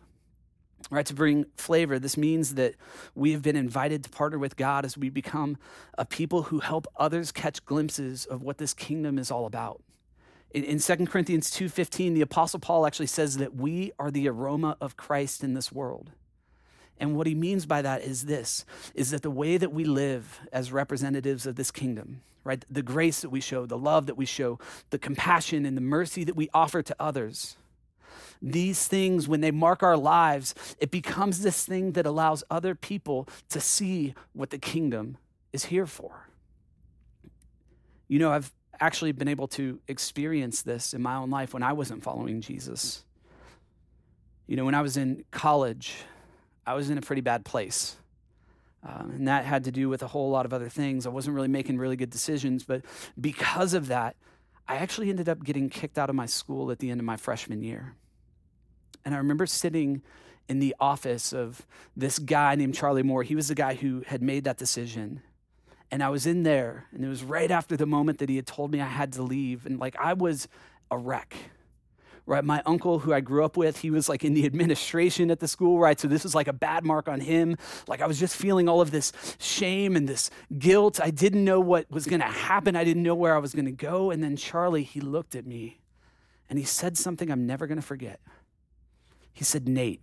All 0.90 0.96
right, 0.96 1.06
to 1.06 1.14
bring 1.14 1.46
flavor, 1.56 1.98
this 1.98 2.16
means 2.16 2.54
that 2.54 2.74
we 3.14 3.32
have 3.32 3.42
been 3.42 3.56
invited 3.56 4.04
to 4.04 4.10
partner 4.10 4.38
with 4.38 4.56
God 4.56 4.84
as 4.84 4.98
we 4.98 5.10
become 5.10 5.56
a 5.96 6.04
people 6.04 6.44
who 6.44 6.58
help 6.58 6.86
others 6.96 7.32
catch 7.32 7.64
glimpses 7.64 8.26
of 8.26 8.42
what 8.42 8.58
this 8.58 8.74
kingdom 8.74 9.18
is 9.18 9.30
all 9.30 9.46
about. 9.46 9.80
In, 10.50 10.64
in 10.64 10.78
2 10.80 11.06
Corinthians 11.06 11.50
2.15, 11.50 12.14
the 12.14 12.20
Apostle 12.20 12.60
Paul 12.60 12.84
actually 12.84 13.06
says 13.06 13.38
that 13.38 13.54
we 13.54 13.92
are 13.98 14.10
the 14.10 14.28
aroma 14.28 14.76
of 14.80 14.96
Christ 14.96 15.42
in 15.42 15.54
this 15.54 15.72
world. 15.72 16.10
And 17.02 17.16
what 17.16 17.26
he 17.26 17.34
means 17.34 17.66
by 17.66 17.82
that 17.82 18.02
is 18.02 18.26
this 18.26 18.64
is 18.94 19.10
that 19.10 19.22
the 19.22 19.31
way 19.31 19.56
that 19.56 19.72
we 19.72 19.84
live 19.84 20.40
as 20.52 20.70
representatives 20.70 21.46
of 21.46 21.56
this 21.56 21.72
kingdom, 21.72 22.22
right? 22.44 22.64
The 22.70 22.81
grace 22.81 23.22
that 23.22 23.31
we 23.31 23.40
show, 23.40 23.66
the 23.66 23.76
love 23.76 24.06
that 24.06 24.16
we 24.16 24.25
show, 24.25 24.60
the 24.90 25.00
compassion 25.00 25.66
and 25.66 25.76
the 25.76 25.81
mercy 25.81 26.22
that 26.22 26.37
we 26.37 26.49
offer 26.54 26.81
to 26.81 26.94
others. 27.00 27.56
These 28.40 28.87
things, 28.87 29.26
when 29.26 29.40
they 29.40 29.50
mark 29.50 29.82
our 29.82 29.96
lives, 29.96 30.54
it 30.78 30.93
becomes 30.93 31.43
this 31.43 31.66
thing 31.66 31.93
that 31.93 32.06
allows 32.06 32.44
other 32.49 32.76
people 32.76 33.26
to 33.48 33.58
see 33.58 34.14
what 34.32 34.50
the 34.50 34.58
kingdom 34.58 35.16
is 35.52 35.64
here 35.64 35.87
for. 35.87 36.28
You 38.06 38.20
know, 38.20 38.31
I've 38.31 38.52
actually 38.78 39.10
been 39.10 39.28
able 39.28 39.48
to 39.48 39.81
experience 39.88 40.62
this 40.62 40.94
in 40.94 41.02
my 41.02 41.16
own 41.16 41.31
life 41.31 41.52
when 41.52 41.64
I 41.64 41.72
wasn't 41.72 42.05
following 42.05 42.40
Jesus. 42.40 43.02
You 44.46 44.55
know, 44.55 44.64
when 44.64 44.76
I 44.76 44.82
was 44.82 44.96
in 44.96 45.25
college, 45.32 45.96
I 46.66 46.74
was 46.74 46.90
in 46.90 46.98
a 46.98 47.02
pretty 47.02 47.22
bad 47.22 47.44
place. 47.44 47.96
Um, 48.84 49.12
and 49.14 49.28
that 49.28 49.44
had 49.44 49.64
to 49.64 49.72
do 49.72 49.88
with 49.88 50.02
a 50.02 50.08
whole 50.08 50.30
lot 50.30 50.44
of 50.44 50.52
other 50.52 50.68
things. 50.68 51.06
I 51.06 51.10
wasn't 51.10 51.36
really 51.36 51.48
making 51.48 51.78
really 51.78 51.96
good 51.96 52.10
decisions, 52.10 52.64
but 52.64 52.82
because 53.20 53.74
of 53.74 53.86
that, 53.88 54.16
I 54.66 54.76
actually 54.76 55.10
ended 55.10 55.28
up 55.28 55.44
getting 55.44 55.68
kicked 55.68 55.98
out 55.98 56.10
of 56.10 56.16
my 56.16 56.26
school 56.26 56.70
at 56.70 56.78
the 56.78 56.90
end 56.90 57.00
of 57.00 57.04
my 57.04 57.16
freshman 57.16 57.62
year. 57.62 57.94
And 59.04 59.14
I 59.14 59.18
remember 59.18 59.46
sitting 59.46 60.02
in 60.48 60.58
the 60.58 60.74
office 60.80 61.32
of 61.32 61.66
this 61.96 62.18
guy 62.18 62.54
named 62.56 62.74
Charlie 62.74 63.02
Moore. 63.02 63.22
He 63.22 63.36
was 63.36 63.48
the 63.48 63.54
guy 63.54 63.74
who 63.74 64.02
had 64.06 64.22
made 64.22 64.44
that 64.44 64.58
decision. 64.58 65.22
And 65.90 66.02
I 66.02 66.08
was 66.08 66.26
in 66.26 66.42
there, 66.42 66.86
and 66.92 67.04
it 67.04 67.08
was 67.08 67.22
right 67.22 67.50
after 67.50 67.76
the 67.76 67.86
moment 67.86 68.18
that 68.18 68.28
he 68.28 68.36
had 68.36 68.46
told 68.46 68.72
me 68.72 68.80
I 68.80 68.86
had 68.86 69.12
to 69.12 69.22
leave. 69.22 69.66
And 69.66 69.78
like 69.78 69.94
I 69.96 70.14
was 70.14 70.48
a 70.90 70.98
wreck 70.98 71.36
right? 72.32 72.44
My 72.44 72.62
uncle, 72.64 72.99
who 72.99 73.12
I 73.12 73.20
grew 73.20 73.44
up 73.44 73.56
with, 73.56 73.81
he 73.81 73.90
was 73.90 74.08
like 74.08 74.25
in 74.25 74.32
the 74.32 74.46
administration 74.46 75.31
at 75.31 75.38
the 75.38 75.46
school, 75.46 75.79
right? 75.79 76.00
So 76.00 76.08
this 76.08 76.25
was 76.25 76.34
like 76.34 76.49
a 76.49 76.52
bad 76.52 76.84
mark 76.84 77.08
on 77.08 77.20
him. 77.20 77.56
Like 77.87 78.00
I 78.00 78.06
was 78.06 78.19
just 78.19 78.37
feeling 78.37 78.69
all 78.69 78.81
of 78.81 78.90
this 78.90 79.12
shame 79.38 79.96
and 79.96 80.08
this 80.08 80.31
guilt. 80.58 80.99
I 81.00 81.11
didn't 81.11 81.44
know 81.44 81.61
what 81.61 81.90
was 81.90 82.06
going 82.06 82.20
to 82.20 82.26
happen. 82.26 82.75
I 82.75 82.84
didn't 82.84 83.02
know 83.02 83.14
where 83.14 83.34
I 83.34 83.38
was 83.38 83.55
going 83.55 83.67
to 83.67 83.70
go. 83.70 84.11
And 84.11 84.25
then 84.25 84.37
Charlie, 84.37 84.82
he 84.82 85.00
looked 85.00 85.34
at 85.34 85.46
me 85.46 85.81
and 86.49 86.58
he 86.58 86.64
said 86.64 86.96
something 86.96 87.31
I'm 87.31 87.46
never 87.46 87.67
going 87.67 87.81
to 87.81 87.87
forget. 87.87 88.20
He 89.32 89.44
said, 89.44 89.69
Nate, 89.69 90.00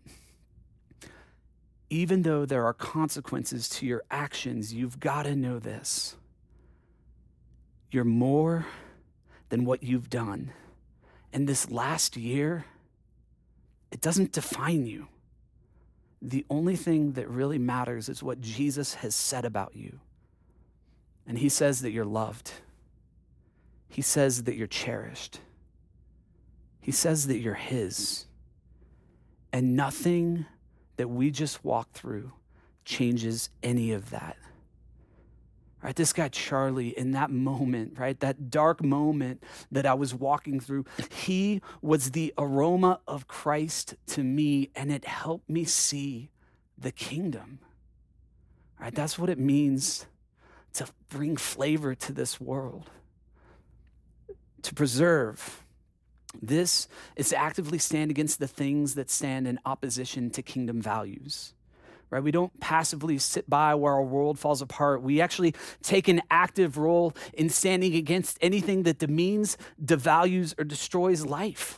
even 1.90 2.22
though 2.22 2.46
there 2.46 2.66
are 2.66 2.74
consequences 2.74 3.68
to 3.70 3.86
your 3.86 4.04
actions, 4.12 4.74
you've 4.74 5.00
got 5.00 5.24
to 5.24 5.36
know 5.36 5.58
this. 5.58 6.16
You're 7.92 8.04
more 8.04 8.68
than 9.50 9.66
what 9.66 9.82
you've 9.82 10.12
done. 10.12 10.52
And 11.32 11.48
this 11.48 11.70
last 11.70 12.18
year, 12.18 12.66
it 13.92 14.02
doesn't 14.02 14.32
define 14.32 14.86
you. 14.86 15.08
The 16.22 16.46
only 16.50 16.76
thing 16.76 17.14
that 17.14 17.30
really 17.30 17.58
matters 17.58 18.10
is 18.10 18.22
what 18.22 18.42
Jesus 18.42 18.96
has 18.96 19.16
said 19.16 19.46
about 19.46 19.76
you. 19.76 20.00
And 21.26 21.38
he 21.38 21.50
says 21.50 21.82
that 21.82 21.92
you're 21.92 22.06
loved. 22.06 22.52
He 23.88 24.02
says 24.02 24.44
that 24.44 24.56
you're 24.56 24.68
cherished. 24.68 25.40
He 26.82 26.92
says 26.92 27.28
that 27.28 27.38
you're 27.38 27.54
his. 27.54 28.26
And 29.54 29.76
nothing 29.76 30.46
that 30.98 31.08
we 31.08 31.32
just 31.32 31.64
walk 31.64 31.92
through 31.92 32.32
changes 32.84 33.50
any 33.64 33.92
of 33.92 34.10
that. 34.10 34.38
Right, 35.82 35.96
this 35.96 36.12
guy 36.12 36.28
Charlie, 36.28 36.90
in 36.90 37.12
that 37.12 37.32
moment, 37.32 37.98
right, 37.98 38.20
that 38.20 38.50
dark 38.50 38.84
moment 38.84 39.42
that 39.72 39.86
I 39.86 39.94
was 39.94 40.14
walking 40.14 40.60
through, 40.60 40.84
he 41.10 41.62
was 41.82 42.12
the 42.12 42.34
aroma 42.38 43.00
of 43.08 43.28
Christ 43.28 43.96
to 44.08 44.24
me, 44.24 44.72
and 44.76 44.92
it 44.92 45.06
helped 45.06 45.50
me 45.50 45.64
see 45.64 46.32
the 46.78 46.92
kingdom. 46.92 47.60
Right, 48.80 48.94
that's 48.94 49.18
what 49.18 49.30
it 49.30 49.40
means 49.40 50.06
to 50.74 50.86
bring 51.08 51.38
flavor 51.38 51.96
to 51.96 52.12
this 52.12 52.42
world, 52.42 52.90
to 54.64 54.76
preserve. 54.76 55.64
This 56.42 56.90
is 57.16 57.30
to 57.30 57.38
actively 57.38 57.80
stand 57.80 58.12
against 58.12 58.40
the 58.40 58.48
things 58.48 58.96
that 58.96 59.10
stand 59.10 59.48
in 59.48 59.60
opposition 59.66 60.30
to 60.32 60.42
kingdom 60.42 60.82
values 60.82 61.54
right? 62.10 62.24
We 62.24 62.32
don't 62.32 62.58
passively 62.60 63.18
sit 63.18 63.50
by 63.50 63.76
where 63.76 63.94
our 63.94 64.04
world 64.04 64.40
falls 64.40 64.62
apart. 64.62 65.02
We 65.02 65.22
actually 65.22 65.54
take 65.82 66.08
an 66.08 66.22
active 66.32 66.78
role 66.78 67.14
in 67.34 67.50
standing 67.50 67.96
against 67.96 68.38
anything 68.42 68.84
that 68.84 69.00
demeans, 69.00 69.58
devalues, 69.84 70.60
or 70.60 70.64
destroys 70.64 71.26
life. 71.26 71.78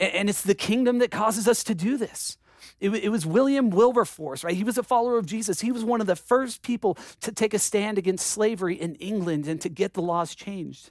And 0.00 0.28
it's 0.28 0.42
the 0.42 0.54
kingdom 0.54 0.98
that 0.98 1.10
causes 1.10 1.46
us 1.46 1.62
to 1.64 1.74
do 1.74 1.96
this. 1.96 2.38
It, 2.78 2.90
it, 2.90 3.08
was 3.08 3.24
William 3.24 3.70
Wilberforce, 3.70 4.44
right? 4.44 4.54
He 4.54 4.64
was 4.64 4.76
a 4.76 4.82
follower 4.82 5.16
of 5.16 5.24
Jesus. 5.24 5.60
He 5.60 5.72
was 5.72 5.82
one 5.82 6.00
of 6.00 6.06
the 6.06 6.16
first 6.16 6.62
people 6.62 6.98
to 7.22 7.32
take 7.32 7.54
a 7.54 7.58
stand 7.58 7.96
against 7.96 8.26
slavery 8.26 8.74
in 8.74 8.96
England 8.96 9.46
and 9.46 9.60
to 9.62 9.70
get 9.70 9.94
the 9.94 10.02
laws 10.02 10.34
changed. 10.34 10.90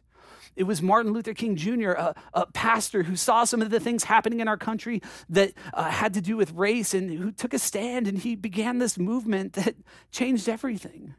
It 0.55 0.63
was 0.63 0.81
Martin 0.81 1.11
Luther 1.11 1.33
King 1.33 1.55
Jr., 1.55 1.91
a, 1.91 2.15
a 2.33 2.45
pastor 2.47 3.03
who 3.03 3.15
saw 3.15 3.43
some 3.43 3.61
of 3.61 3.69
the 3.69 3.79
things 3.79 4.05
happening 4.05 4.39
in 4.39 4.47
our 4.47 4.57
country 4.57 5.01
that 5.29 5.53
uh, 5.73 5.89
had 5.89 6.13
to 6.13 6.21
do 6.21 6.37
with 6.37 6.53
race 6.53 6.93
and 6.93 7.09
who 7.11 7.31
took 7.31 7.53
a 7.53 7.59
stand 7.59 8.07
and 8.07 8.19
he 8.19 8.35
began 8.35 8.79
this 8.79 8.97
movement 8.97 9.53
that 9.53 9.75
changed 10.11 10.47
everything. 10.47 11.15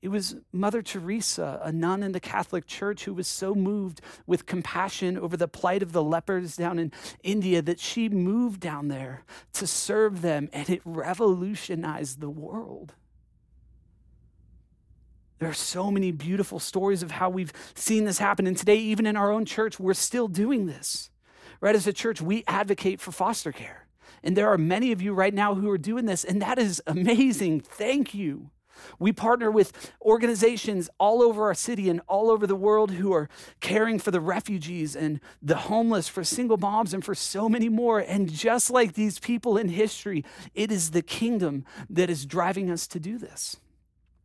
It 0.00 0.08
was 0.08 0.36
Mother 0.52 0.80
Teresa, 0.80 1.60
a 1.62 1.72
nun 1.72 2.04
in 2.04 2.12
the 2.12 2.20
Catholic 2.20 2.66
Church, 2.66 3.04
who 3.04 3.14
was 3.14 3.26
so 3.26 3.54
moved 3.54 4.00
with 4.26 4.46
compassion 4.46 5.18
over 5.18 5.36
the 5.36 5.48
plight 5.48 5.82
of 5.82 5.92
the 5.92 6.04
lepers 6.04 6.56
down 6.56 6.78
in 6.78 6.92
India 7.24 7.60
that 7.62 7.80
she 7.80 8.08
moved 8.08 8.60
down 8.60 8.88
there 8.88 9.24
to 9.54 9.66
serve 9.66 10.22
them, 10.22 10.48
and 10.52 10.70
it 10.70 10.82
revolutionized 10.84 12.20
the 12.20 12.30
world. 12.30 12.94
There 15.38 15.48
are 15.48 15.54
so 15.54 15.90
many 15.90 16.10
beautiful 16.10 16.58
stories 16.58 17.02
of 17.02 17.12
how 17.12 17.30
we've 17.30 17.52
seen 17.74 18.04
this 18.04 18.18
happen. 18.18 18.46
And 18.46 18.56
today, 18.56 18.76
even 18.76 19.06
in 19.06 19.16
our 19.16 19.30
own 19.30 19.44
church, 19.44 19.78
we're 19.78 19.94
still 19.94 20.28
doing 20.28 20.66
this. 20.66 21.10
Right? 21.60 21.74
As 21.74 21.86
a 21.86 21.92
church, 21.92 22.20
we 22.20 22.44
advocate 22.46 23.00
for 23.00 23.12
foster 23.12 23.52
care. 23.52 23.86
And 24.22 24.36
there 24.36 24.48
are 24.48 24.58
many 24.58 24.92
of 24.92 25.00
you 25.00 25.12
right 25.12 25.34
now 25.34 25.54
who 25.54 25.70
are 25.70 25.78
doing 25.78 26.06
this, 26.06 26.24
and 26.24 26.42
that 26.42 26.58
is 26.58 26.82
amazing. 26.86 27.60
Thank 27.60 28.14
you. 28.14 28.50
We 28.98 29.12
partner 29.12 29.50
with 29.50 29.92
organizations 30.02 30.88
all 30.98 31.22
over 31.22 31.44
our 31.44 31.54
city 31.54 31.88
and 31.88 32.00
all 32.06 32.30
over 32.30 32.46
the 32.46 32.54
world 32.56 32.92
who 32.92 33.12
are 33.12 33.28
caring 33.60 33.98
for 33.98 34.10
the 34.10 34.20
refugees 34.20 34.94
and 34.94 35.20
the 35.42 35.56
homeless, 35.56 36.08
for 36.08 36.24
single 36.24 36.56
moms, 36.56 36.94
and 36.94 37.04
for 37.04 37.14
so 37.14 37.48
many 37.48 37.68
more. 37.68 37.98
And 37.98 38.30
just 38.30 38.70
like 38.70 38.94
these 38.94 39.18
people 39.18 39.56
in 39.56 39.68
history, 39.68 40.24
it 40.54 40.70
is 40.70 40.92
the 40.92 41.02
kingdom 41.02 41.64
that 41.90 42.10
is 42.10 42.26
driving 42.26 42.70
us 42.70 42.86
to 42.88 43.00
do 43.00 43.18
this. 43.18 43.56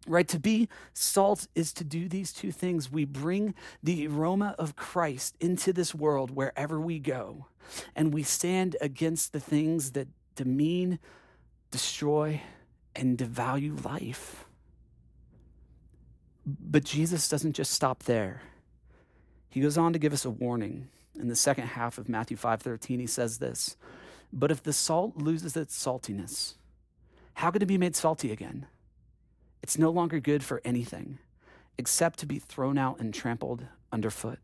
Right? 0.05 0.27
To 0.27 0.39
be 0.39 0.67
salt 0.93 1.47
is 1.55 1.71
to 1.73 1.83
do 1.83 2.09
these 2.09 2.33
two 2.33 2.51
things. 2.51 2.91
We 2.91 3.05
bring 3.05 3.55
the 3.81 4.07
aroma 4.07 4.53
of 4.59 4.75
Christ 4.75 5.35
into 5.39 5.71
this 5.71 5.95
world 5.95 6.31
wherever 6.31 6.79
we 6.79 6.99
go, 6.99 7.45
and 7.95 8.13
we 8.13 8.23
stand 8.23 8.75
against 8.81 9.31
the 9.31 9.39
things 9.39 9.91
that 9.91 10.09
demean, 10.35 10.99
destroy, 11.71 12.41
and 12.95 13.17
devalue 13.17 13.83
life. 13.85 14.45
But 16.45 16.83
Jesus 16.83 17.29
doesn't 17.29 17.53
just 17.53 17.71
stop 17.71 18.03
there. 18.03 18.41
He 19.49 19.61
goes 19.61 19.77
on 19.77 19.93
to 19.93 19.99
give 19.99 20.13
us 20.13 20.25
a 20.25 20.29
warning. 20.29 20.89
In 21.17 21.27
the 21.27 21.35
second 21.35 21.67
half 21.67 21.97
of 21.97 22.09
Matthew 22.09 22.35
5:13, 22.35 22.99
he 22.99 23.07
says 23.07 23.37
this, 23.37 23.77
"But 24.33 24.51
if 24.51 24.61
the 24.61 24.73
salt 24.73 25.15
loses 25.15 25.55
its 25.55 25.77
saltiness, 25.77 26.55
how 27.35 27.51
can 27.51 27.61
it 27.61 27.67
be 27.67 27.77
made 27.77 27.95
salty 27.95 28.31
again? 28.31 28.65
It's 29.63 29.77
no 29.77 29.89
longer 29.89 30.19
good 30.19 30.43
for 30.43 30.61
anything 30.63 31.17
except 31.77 32.19
to 32.19 32.27
be 32.27 32.37
thrown 32.37 32.77
out 32.77 32.99
and 32.99 33.11
trampled 33.13 33.65
underfoot." 33.91 34.37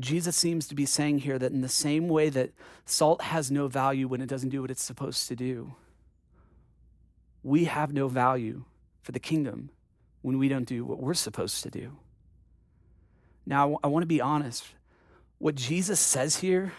Jesus 0.00 0.36
seems 0.36 0.68
to 0.68 0.76
be 0.76 0.86
saying 0.86 1.18
here 1.18 1.38
that 1.38 1.50
in 1.50 1.60
the 1.60 1.68
same 1.68 2.08
way 2.08 2.30
that 2.30 2.52
salt 2.86 3.20
has 3.20 3.50
no 3.50 3.66
value 3.66 4.06
when 4.06 4.20
it 4.20 4.28
doesn't 4.28 4.50
do 4.50 4.62
what 4.62 4.70
it's 4.70 4.82
supposed 4.82 5.26
to 5.26 5.34
do, 5.34 5.74
we 7.42 7.64
have 7.64 7.92
no 7.92 8.06
value 8.06 8.64
for 9.02 9.10
the 9.10 9.18
kingdom 9.18 9.70
when 10.22 10.38
we 10.38 10.48
don't 10.48 10.68
do 10.68 10.84
what 10.84 11.00
we're 11.00 11.14
supposed 11.14 11.62
to 11.64 11.70
do. 11.70 11.96
Now, 13.44 13.78
I 13.82 13.88
want 13.88 14.02
to 14.02 14.06
be 14.06 14.20
honest. 14.20 14.66
What 15.38 15.56
Jesus 15.56 15.98
says 15.98 16.36
here, 16.36 16.72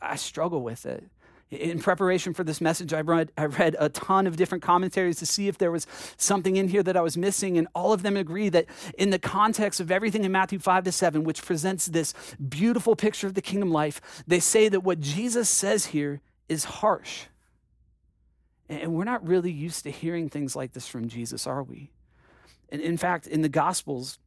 I 0.00 0.16
struggle 0.16 0.62
with 0.62 0.86
it. 0.86 1.10
In 1.50 1.80
preparation 1.80 2.32
for 2.32 2.44
this 2.44 2.60
message, 2.60 2.92
I 2.92 3.00
read, 3.00 3.32
I 3.36 3.46
read 3.46 3.74
a 3.80 3.88
ton 3.88 4.28
of 4.28 4.36
different 4.36 4.62
commentaries 4.62 5.16
to 5.16 5.26
see 5.26 5.48
if 5.48 5.58
there 5.58 5.72
was 5.72 5.84
something 6.16 6.56
in 6.56 6.68
here 6.68 6.82
that 6.84 6.96
I 6.96 7.00
was 7.00 7.16
missing, 7.16 7.58
and 7.58 7.66
all 7.74 7.92
of 7.92 8.02
them 8.02 8.16
agree 8.16 8.48
that 8.50 8.66
in 8.96 9.10
the 9.10 9.18
context 9.18 9.80
of 9.80 9.90
everything 9.90 10.22
in 10.24 10.30
Matthew 10.30 10.60
5 10.60 10.84
to 10.84 10.92
7, 10.92 11.24
which 11.24 11.42
presents 11.42 11.86
this 11.86 12.14
beautiful 12.48 12.94
picture 12.94 13.26
of 13.26 13.34
the 13.34 13.42
kingdom 13.42 13.72
life, 13.72 14.00
they 14.28 14.38
say 14.38 14.68
that 14.68 14.84
what 14.84 15.00
Jesus 15.00 15.48
says 15.48 15.86
here 15.86 16.20
is 16.48 16.64
harsh. 16.64 17.24
And 18.68 18.94
we're 18.94 19.02
not 19.02 19.26
really 19.26 19.50
used 19.50 19.82
to 19.82 19.90
hearing 19.90 20.28
things 20.28 20.54
like 20.54 20.72
this 20.72 20.86
from 20.86 21.08
Jesus, 21.08 21.48
are 21.48 21.64
we? 21.64 21.90
And 22.68 22.80
in 22.80 22.96
fact, 22.96 23.26
in 23.26 23.42
the 23.42 23.48
Gospels, 23.48 24.20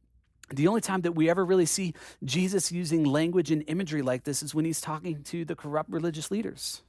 the 0.52 0.68
only 0.68 0.82
time 0.82 1.00
that 1.00 1.12
we 1.12 1.30
ever 1.30 1.42
really 1.42 1.64
see 1.64 1.94
Jesus 2.22 2.70
using 2.70 3.04
language 3.04 3.50
and 3.50 3.64
imagery 3.66 4.02
like 4.02 4.24
this 4.24 4.42
is 4.42 4.54
when 4.54 4.66
he's 4.66 4.82
talking 4.82 5.22
to 5.24 5.46
the 5.46 5.56
corrupt 5.56 5.88
religious 5.88 6.30
leaders, 6.30 6.82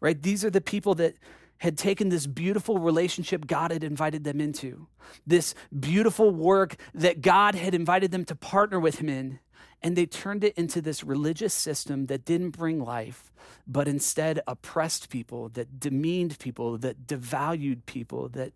right? 0.00 0.20
These 0.20 0.44
are 0.44 0.50
the 0.50 0.60
people 0.60 0.94
that 0.96 1.14
had 1.58 1.76
taken 1.76 2.08
this 2.08 2.26
beautiful 2.26 2.78
relationship 2.78 3.46
God 3.46 3.72
had 3.72 3.82
invited 3.82 4.24
them 4.24 4.40
into, 4.40 4.86
this 5.26 5.54
beautiful 5.78 6.30
work 6.30 6.76
that 6.94 7.20
God 7.20 7.54
had 7.54 7.74
invited 7.74 8.12
them 8.12 8.24
to 8.26 8.36
partner 8.36 8.78
with 8.78 9.00
Him 9.00 9.08
in, 9.08 9.40
and 9.82 9.96
they 9.96 10.06
turned 10.06 10.44
it 10.44 10.54
into 10.56 10.80
this 10.80 11.04
religious 11.04 11.54
system 11.54 12.06
that 12.06 12.24
didn't 12.24 12.50
bring 12.50 12.80
life, 12.80 13.32
but 13.66 13.88
instead 13.88 14.40
oppressed 14.46 15.08
people, 15.08 15.48
that 15.50 15.80
demeaned 15.80 16.38
people, 16.38 16.78
that 16.78 17.06
devalued 17.06 17.86
people, 17.86 18.28
that 18.30 18.52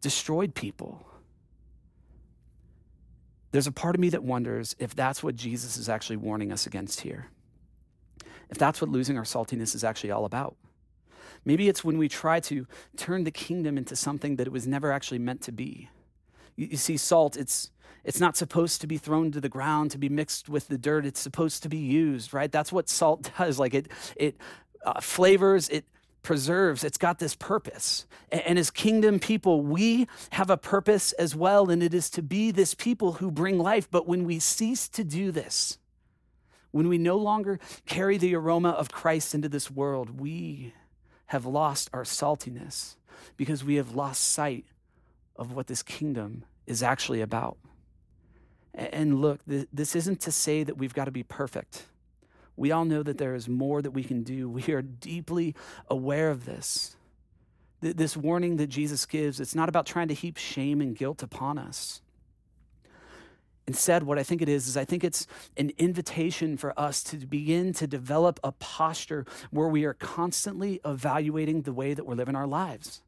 destroyed 0.00 0.54
people. 0.54 1.06
There's 3.52 3.68
a 3.68 3.72
part 3.72 3.94
of 3.94 4.00
me 4.00 4.08
that 4.10 4.24
wonders 4.24 4.74
if 4.80 4.96
that's 4.96 5.22
what 5.22 5.36
Jesus 5.36 5.76
is 5.76 5.88
actually 5.88 6.16
warning 6.16 6.50
us 6.50 6.66
against 6.66 7.02
here. 7.02 7.30
If 8.50 8.58
that's 8.58 8.80
what 8.80 8.90
losing 8.90 9.16
our 9.16 9.24
saltiness 9.24 9.74
is 9.74 9.84
actually 9.84 10.10
all 10.10 10.24
about. 10.24 10.56
Maybe 11.44 11.68
it's 11.68 11.84
when 11.84 11.98
we 11.98 12.08
try 12.08 12.40
to 12.40 12.66
turn 12.96 13.24
the 13.24 13.30
kingdom 13.30 13.76
into 13.76 13.96
something 13.96 14.36
that 14.36 14.46
it 14.46 14.52
was 14.52 14.66
never 14.66 14.92
actually 14.92 15.18
meant 15.18 15.42
to 15.42 15.52
be. 15.52 15.88
You, 16.56 16.68
you 16.72 16.76
see, 16.76 16.96
salt, 16.96 17.36
it's 17.36 17.70
it's 18.04 18.20
not 18.20 18.36
supposed 18.36 18.82
to 18.82 18.86
be 18.86 18.98
thrown 18.98 19.32
to 19.32 19.40
the 19.40 19.48
ground 19.48 19.90
to 19.92 19.98
be 19.98 20.10
mixed 20.10 20.48
with 20.48 20.68
the 20.68 20.76
dirt. 20.76 21.06
It's 21.06 21.20
supposed 21.20 21.62
to 21.62 21.70
be 21.70 21.78
used, 21.78 22.34
right? 22.34 22.52
That's 22.52 22.70
what 22.70 22.88
salt 22.88 23.30
does. 23.38 23.58
Like 23.58 23.74
it, 23.74 23.88
it 24.16 24.36
uh, 24.84 25.00
flavors, 25.00 25.68
it 25.70 25.86
preserves. 26.22 26.84
It's 26.84 26.98
got 26.98 27.18
this 27.18 27.34
purpose. 27.34 28.06
And 28.30 28.58
as 28.58 28.70
kingdom 28.70 29.18
people, 29.18 29.62
we 29.62 30.08
have 30.30 30.50
a 30.50 30.56
purpose 30.56 31.12
as 31.12 31.34
well, 31.34 31.70
and 31.70 31.82
it 31.82 31.94
is 31.94 32.10
to 32.10 32.22
be 32.22 32.50
this 32.50 32.74
people 32.74 33.14
who 33.14 33.30
bring 33.30 33.58
life. 33.58 33.90
But 33.90 34.06
when 34.06 34.24
we 34.24 34.38
cease 34.38 34.88
to 34.88 35.04
do 35.04 35.30
this, 35.30 35.78
when 36.72 36.88
we 36.88 36.98
no 36.98 37.16
longer 37.16 37.60
carry 37.86 38.18
the 38.18 38.34
aroma 38.34 38.70
of 38.70 38.90
Christ 38.90 39.34
into 39.34 39.48
this 39.48 39.70
world, 39.70 40.18
we 40.18 40.74
have 41.26 41.46
lost 41.46 41.90
our 41.92 42.04
saltiness 42.04 42.96
because 43.36 43.64
we 43.64 43.76
have 43.76 43.94
lost 43.94 44.32
sight 44.32 44.64
of 45.36 45.52
what 45.52 45.66
this 45.66 45.82
kingdom 45.82 46.44
is 46.66 46.82
actually 46.82 47.20
about. 47.20 47.56
And 48.74 49.20
look, 49.20 49.40
this 49.46 49.94
isn't 49.94 50.20
to 50.22 50.32
say 50.32 50.64
that 50.64 50.76
we've 50.76 50.94
got 50.94 51.04
to 51.04 51.12
be 51.12 51.22
perfect. 51.22 51.86
We 52.56 52.72
all 52.72 52.84
know 52.84 53.02
that 53.02 53.18
there 53.18 53.34
is 53.34 53.48
more 53.48 53.82
that 53.82 53.92
we 53.92 54.04
can 54.04 54.22
do. 54.22 54.48
We 54.54 54.72
are 54.72 54.82
deeply 54.82 55.54
aware 55.88 56.30
of 56.30 56.44
this. 56.44 56.96
This 57.80 58.16
warning 58.16 58.56
that 58.56 58.68
Jesus 58.68 59.04
gives, 59.04 59.40
it's 59.40 59.54
not 59.54 59.68
about 59.68 59.86
trying 59.86 60.08
to 60.08 60.14
heap 60.14 60.38
shame 60.38 60.80
and 60.80 60.96
guilt 60.96 61.22
upon 61.22 61.58
us. 61.58 62.00
Instead, 63.66 64.02
what 64.02 64.18
I 64.18 64.22
think 64.22 64.42
it 64.42 64.48
is, 64.48 64.68
is 64.68 64.76
I 64.76 64.84
think 64.84 65.04
it's 65.04 65.26
an 65.56 65.72
invitation 65.78 66.56
for 66.56 66.78
us 66.78 67.02
to 67.04 67.16
begin 67.16 67.72
to 67.74 67.86
develop 67.86 68.38
a 68.44 68.52
posture 68.52 69.24
where 69.50 69.68
we 69.68 69.84
are 69.84 69.94
constantly 69.94 70.80
evaluating 70.84 71.62
the 71.62 71.72
way 71.72 71.94
that 71.94 72.04
we're 72.04 72.14
living 72.14 72.36
our 72.36 72.46
lives 72.46 73.00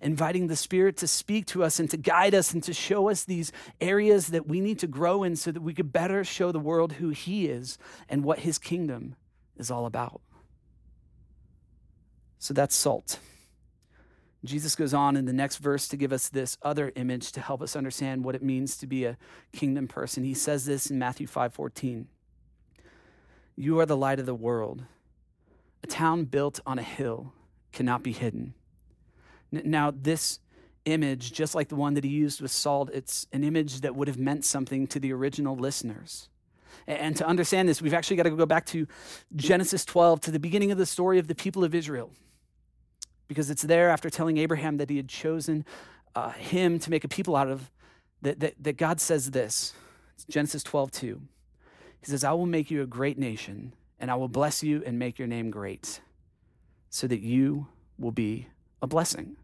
inviting 0.00 0.46
the 0.46 0.56
Spirit 0.56 0.96
to 0.98 1.06
speak 1.06 1.46
to 1.46 1.64
us 1.64 1.80
and 1.80 1.90
to 1.90 1.96
guide 1.96 2.34
us 2.34 2.52
and 2.52 2.62
to 2.64 2.72
show 2.72 3.08
us 3.08 3.24
these 3.24 3.52
areas 3.80 4.28
that 4.28 4.46
we 4.46 4.60
need 4.60 4.78
to 4.78 4.86
grow 4.86 5.22
in 5.22 5.36
so 5.36 5.50
that 5.50 5.62
we 5.62 5.74
could 5.74 5.92
better 5.92 6.24
show 6.24 6.52
the 6.52 6.58
world 6.58 6.94
who 6.94 7.10
He 7.10 7.46
is 7.46 7.78
and 8.08 8.24
what 8.24 8.40
His 8.40 8.58
kingdom 8.58 9.16
is 9.56 9.70
all 9.70 9.86
about. 9.86 10.20
So 12.38 12.54
that's 12.54 12.74
salt. 12.74 13.18
Jesus 14.44 14.74
goes 14.74 14.94
on 14.94 15.16
in 15.16 15.26
the 15.26 15.32
next 15.32 15.58
verse 15.58 15.86
to 15.88 15.96
give 15.96 16.12
us 16.12 16.28
this 16.28 16.56
other 16.62 16.92
image 16.96 17.32
to 17.32 17.40
help 17.40 17.60
us 17.60 17.76
understand 17.76 18.24
what 18.24 18.34
it 18.34 18.42
means 18.42 18.76
to 18.78 18.86
be 18.86 19.04
a 19.04 19.18
kingdom 19.52 19.86
person. 19.86 20.24
He 20.24 20.34
says 20.34 20.64
this 20.64 20.90
in 20.90 20.98
Matthew 20.98 21.26
5:14. 21.26 22.08
You 23.56 23.78
are 23.80 23.86
the 23.86 23.96
light 23.96 24.18
of 24.18 24.26
the 24.26 24.34
world. 24.34 24.84
A 25.82 25.86
town 25.86 26.24
built 26.24 26.60
on 26.64 26.78
a 26.78 26.82
hill 26.82 27.32
cannot 27.72 28.02
be 28.02 28.12
hidden. 28.12 28.54
Now, 29.52 29.90
this 29.90 30.40
image, 30.84 31.32
just 31.32 31.54
like 31.54 31.68
the 31.68 31.76
one 31.76 31.94
that 31.94 32.04
he 32.04 32.10
used 32.10 32.40
with 32.40 32.50
salt, 32.50 32.90
it's 32.92 33.26
an 33.32 33.44
image 33.44 33.80
that 33.82 33.94
would 33.94 34.08
have 34.08 34.18
meant 34.18 34.44
something 34.44 34.86
to 34.88 35.00
the 35.00 35.12
original 35.12 35.56
listeners. 35.56 36.28
And 36.86 37.16
to 37.16 37.26
understand 37.26 37.68
this, 37.68 37.82
we've 37.82 37.94
actually 37.94 38.16
got 38.16 38.22
to 38.22 38.30
go 38.30 38.46
back 38.46 38.64
to 38.66 38.86
Genesis 39.34 39.84
12, 39.84 40.20
to 40.22 40.30
the 40.30 40.38
beginning 40.38 40.70
of 40.70 40.78
the 40.78 40.86
story 40.86 41.18
of 41.18 41.28
the 41.28 41.34
people 41.34 41.64
of 41.64 41.74
Israel. 41.74 42.10
Because 43.30 43.48
it's 43.48 43.62
there 43.62 43.90
after 43.90 44.10
telling 44.10 44.38
Abraham 44.38 44.78
that 44.78 44.90
he 44.90 44.96
had 44.96 45.08
chosen 45.08 45.64
uh, 46.16 46.30
him 46.30 46.80
to 46.80 46.90
make 46.90 47.04
a 47.04 47.08
people 47.08 47.36
out 47.36 47.46
of, 47.46 47.70
that, 48.22 48.40
that, 48.40 48.54
that 48.58 48.76
God 48.76 49.00
says 49.00 49.30
this. 49.30 49.72
It's 50.16 50.24
Genesis 50.24 50.64
12, 50.64 50.90
2. 50.90 51.20
He 52.00 52.06
says, 52.06 52.24
I 52.24 52.32
will 52.32 52.46
make 52.46 52.72
you 52.72 52.82
a 52.82 52.86
great 52.86 53.18
nation, 53.18 53.72
and 54.00 54.10
I 54.10 54.16
will 54.16 54.26
bless 54.26 54.64
you 54.64 54.82
and 54.84 54.98
make 54.98 55.16
your 55.16 55.28
name 55.28 55.52
great 55.52 56.00
so 56.88 57.06
that 57.06 57.20
you 57.20 57.68
will 58.00 58.10
be 58.10 58.48
a 58.82 58.88
blessing. 58.88 59.36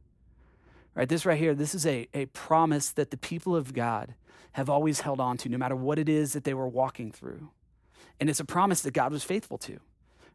Right, 0.96 1.08
this 1.08 1.24
right 1.24 1.38
here, 1.38 1.54
this 1.54 1.72
is 1.72 1.86
a, 1.86 2.08
a 2.12 2.26
promise 2.26 2.90
that 2.90 3.12
the 3.12 3.16
people 3.16 3.54
of 3.54 3.72
God 3.72 4.14
have 4.54 4.68
always 4.68 5.02
held 5.02 5.20
on 5.20 5.36
to, 5.36 5.48
no 5.48 5.58
matter 5.58 5.76
what 5.76 6.00
it 6.00 6.08
is 6.08 6.32
that 6.32 6.42
they 6.42 6.54
were 6.54 6.66
walking 6.66 7.12
through. 7.12 7.50
And 8.18 8.28
it's 8.28 8.40
a 8.40 8.44
promise 8.44 8.80
that 8.80 8.94
God 8.94 9.12
was 9.12 9.22
faithful 9.22 9.58
to 9.58 9.78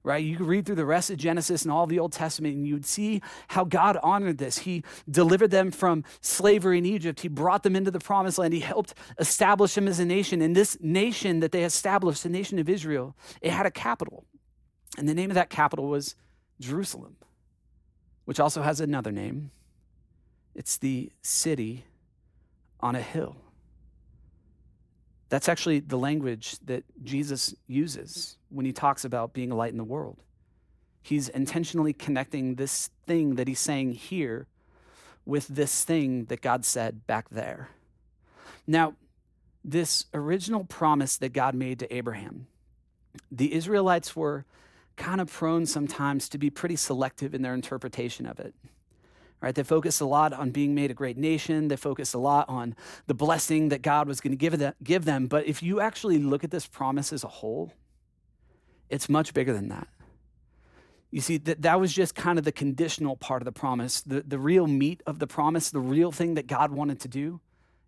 right? 0.03 0.23
You 0.23 0.37
could 0.37 0.47
read 0.47 0.65
through 0.65 0.75
the 0.75 0.85
rest 0.85 1.11
of 1.11 1.17
Genesis 1.17 1.63
and 1.63 1.71
all 1.71 1.85
the 1.85 1.99
Old 1.99 2.11
Testament, 2.11 2.55
and 2.55 2.67
you 2.67 2.73
would 2.73 2.85
see 2.85 3.21
how 3.49 3.63
God 3.63 3.97
honored 4.01 4.37
this. 4.39 4.59
He 4.59 4.83
delivered 5.09 5.51
them 5.51 5.71
from 5.71 6.03
slavery 6.21 6.79
in 6.79 6.85
Egypt, 6.85 7.21
He 7.21 7.27
brought 7.27 7.63
them 7.63 7.75
into 7.75 7.91
the 7.91 7.99
promised 7.99 8.37
land, 8.37 8.53
He 8.53 8.61
helped 8.61 8.93
establish 9.19 9.75
them 9.75 9.87
as 9.87 9.99
a 9.99 10.05
nation. 10.05 10.41
And 10.41 10.55
this 10.55 10.77
nation 10.81 11.39
that 11.41 11.51
they 11.51 11.63
established, 11.63 12.23
the 12.23 12.29
nation 12.29 12.57
of 12.59 12.67
Israel, 12.67 13.15
it 13.41 13.51
had 13.51 13.65
a 13.65 13.71
capital. 13.71 14.25
And 14.97 15.07
the 15.07 15.13
name 15.13 15.29
of 15.29 15.35
that 15.35 15.49
capital 15.49 15.87
was 15.87 16.15
Jerusalem, 16.59 17.15
which 18.25 18.39
also 18.39 18.61
has 18.61 18.81
another 18.81 19.11
name. 19.11 19.51
It's 20.55 20.77
the 20.77 21.11
city 21.21 21.85
on 22.79 22.95
a 22.95 23.01
hill. 23.01 23.37
That's 25.29 25.47
actually 25.47 25.79
the 25.79 25.97
language 25.97 26.57
that 26.65 26.83
Jesus 27.03 27.55
uses 27.67 28.37
when 28.51 28.65
he 28.65 28.73
talks 28.73 29.05
about 29.05 29.33
being 29.33 29.51
a 29.51 29.55
light 29.55 29.71
in 29.71 29.77
the 29.77 29.83
world. 29.83 30.23
He's 31.01 31.29
intentionally 31.29 31.93
connecting 31.93 32.55
this 32.55 32.89
thing 33.05 33.35
that 33.35 33.47
he's 33.47 33.59
saying 33.59 33.93
here 33.93 34.47
with 35.25 35.47
this 35.47 35.83
thing 35.83 36.25
that 36.25 36.41
God 36.41 36.65
said 36.65 37.05
back 37.07 37.29
there. 37.29 37.69
Now, 38.67 38.95
this 39.63 40.05
original 40.13 40.63
promise 40.63 41.17
that 41.17 41.33
God 41.33 41.55
made 41.55 41.79
to 41.79 41.95
Abraham, 41.95 42.47
the 43.31 43.53
Israelites 43.53 44.15
were 44.15 44.45
kind 44.95 45.21
of 45.21 45.31
prone 45.31 45.65
sometimes 45.65 46.29
to 46.29 46.37
be 46.37 46.49
pretty 46.49 46.75
selective 46.75 47.33
in 47.33 47.41
their 47.41 47.53
interpretation 47.53 48.25
of 48.25 48.39
it 48.39 48.53
right? 49.41 49.55
They 49.55 49.63
focused 49.63 49.99
a 50.01 50.05
lot 50.05 50.33
on 50.33 50.51
being 50.51 50.75
made 50.75 50.91
a 50.91 50.93
great 50.93 51.17
nation. 51.17 51.67
They 51.67 51.75
focused 51.75 52.13
a 52.13 52.19
lot 52.19 52.47
on 52.47 52.75
the 53.07 53.13
blessing 53.13 53.69
that 53.69 53.81
God 53.81 54.07
was 54.07 54.21
going 54.21 54.31
to 54.31 54.37
give 54.37 54.57
them, 54.59 54.73
give 54.83 55.05
them. 55.05 55.25
But 55.25 55.47
if 55.47 55.63
you 55.63 55.81
actually 55.81 56.19
look 56.19 56.43
at 56.43 56.51
this 56.51 56.67
promise 56.67 57.11
as 57.11 57.23
a 57.23 57.27
whole, 57.27 57.73
it's 58.91 59.09
much 59.09 59.33
bigger 59.33 59.53
than 59.53 59.69
that. 59.69 59.87
You 61.09 61.21
see, 61.21 61.37
that, 61.37 61.63
that 61.63 61.79
was 61.79 61.91
just 61.91 62.13
kind 62.13 62.37
of 62.37 62.45
the 62.45 62.51
conditional 62.51 63.15
part 63.15 63.41
of 63.41 63.45
the 63.45 63.51
promise. 63.51 64.01
The, 64.01 64.21
the 64.21 64.37
real 64.37 64.67
meat 64.67 65.01
of 65.05 65.19
the 65.19 65.27
promise, 65.27 65.69
the 65.69 65.79
real 65.79 66.11
thing 66.11 66.35
that 66.35 66.47
God 66.47 66.71
wanted 66.71 66.99
to 67.01 67.07
do, 67.07 67.41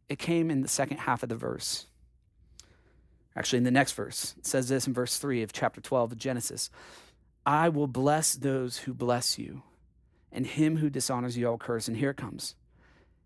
it 0.09 0.19
came 0.19 0.49
in 0.49 0.61
the 0.61 0.67
second 0.67 0.97
half 0.97 1.23
of 1.23 1.29
the 1.29 1.35
verse. 1.35 1.87
Actually, 3.35 3.57
in 3.57 3.63
the 3.63 3.71
next 3.71 3.93
verse, 3.93 4.35
it 4.37 4.45
says 4.45 4.69
this 4.69 4.87
in 4.87 4.93
verse 4.93 5.17
3 5.17 5.41
of 5.43 5.53
chapter 5.53 5.81
12 5.81 6.13
of 6.13 6.17
Genesis 6.17 6.69
I 7.45 7.67
will 7.67 7.87
bless 7.87 8.35
those 8.35 8.79
who 8.79 8.93
bless 8.93 9.37
you 9.37 9.63
and 10.31 10.47
him 10.47 10.77
who 10.77 10.89
dishonors 10.89 11.37
you, 11.37 11.47
I 11.47 11.49
will 11.51 11.57
curse. 11.57 11.87
And 11.87 11.97
here 11.97 12.11
it 12.11 12.17
comes. 12.17 12.55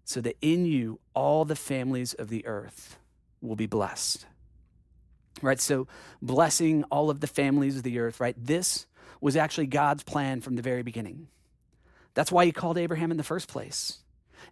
So 0.04 0.22
that 0.22 0.38
in 0.42 0.66
you 0.66 1.00
all 1.14 1.46
the 1.46 1.56
families 1.56 2.14
of 2.14 2.30
the 2.30 2.46
earth 2.46 2.98
will 3.42 3.56
be 3.56 3.68
blessed. 3.68 4.26
Right? 5.42 5.60
So, 5.60 5.88
blessing 6.22 6.84
all 6.86 7.10
of 7.10 7.20
the 7.20 7.28
families 7.28 7.78
of 7.78 7.84
the 7.84 8.00
earth, 8.00 8.20
right? 8.20 8.36
This 8.38 8.88
was 9.22 9.36
actually 9.36 9.68
God's 9.68 10.04
plan 10.04 10.42
from 10.42 10.56
the 10.56 10.62
very 10.62 10.84
beginning. 10.84 11.28
That's 12.14 12.32
why 12.32 12.46
he 12.46 12.52
called 12.52 12.78
Abraham 12.78 13.12
in 13.12 13.18
the 13.18 13.24
first 13.24 13.48
place. 13.48 14.00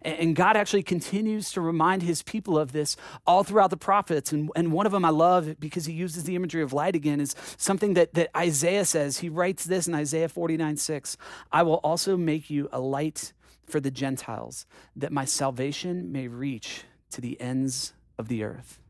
And 0.02 0.36
God 0.36 0.56
actually 0.56 0.82
continues 0.82 1.50
to 1.52 1.60
remind 1.60 2.02
his 2.02 2.22
people 2.22 2.58
of 2.58 2.72
this 2.72 2.96
all 3.26 3.44
throughout 3.44 3.70
the 3.70 3.76
prophets. 3.76 4.32
And, 4.32 4.50
and 4.54 4.72
one 4.72 4.86
of 4.86 4.92
them 4.92 5.04
I 5.04 5.10
love 5.10 5.58
because 5.58 5.86
he 5.86 5.92
uses 5.92 6.24
the 6.24 6.36
imagery 6.36 6.62
of 6.62 6.72
light 6.72 6.94
again 6.94 7.20
is 7.20 7.34
something 7.56 7.94
that, 7.94 8.14
that 8.14 8.30
Isaiah 8.36 8.84
says. 8.84 9.18
He 9.18 9.28
writes 9.28 9.64
this 9.64 9.86
in 9.86 9.94
Isaiah 9.94 10.28
49 10.28 10.76
6 10.76 11.16
I 11.50 11.62
will 11.62 11.76
also 11.76 12.16
make 12.16 12.50
you 12.50 12.68
a 12.72 12.80
light 12.80 13.32
for 13.66 13.80
the 13.80 13.90
Gentiles, 13.90 14.64
that 14.94 15.10
my 15.10 15.24
salvation 15.24 16.12
may 16.12 16.28
reach 16.28 16.84
to 17.10 17.20
the 17.20 17.40
ends 17.40 17.94
of 18.16 18.28
the 18.28 18.44
earth. 18.44 18.80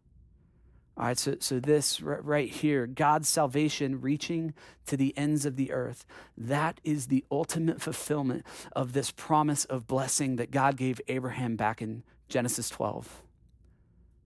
All 0.98 1.04
right, 1.04 1.18
so, 1.18 1.36
so 1.40 1.60
this 1.60 2.00
right 2.00 2.48
here, 2.48 2.86
God's 2.86 3.28
salvation 3.28 4.00
reaching 4.00 4.54
to 4.86 4.96
the 4.96 5.16
ends 5.16 5.44
of 5.44 5.56
the 5.56 5.70
earth, 5.70 6.06
that 6.38 6.80
is 6.84 7.08
the 7.08 7.22
ultimate 7.30 7.82
fulfillment 7.82 8.46
of 8.74 8.94
this 8.94 9.10
promise 9.10 9.66
of 9.66 9.86
blessing 9.86 10.36
that 10.36 10.50
God 10.50 10.78
gave 10.78 11.00
Abraham 11.08 11.54
back 11.54 11.82
in 11.82 12.02
Genesis 12.30 12.70
12. 12.70 13.22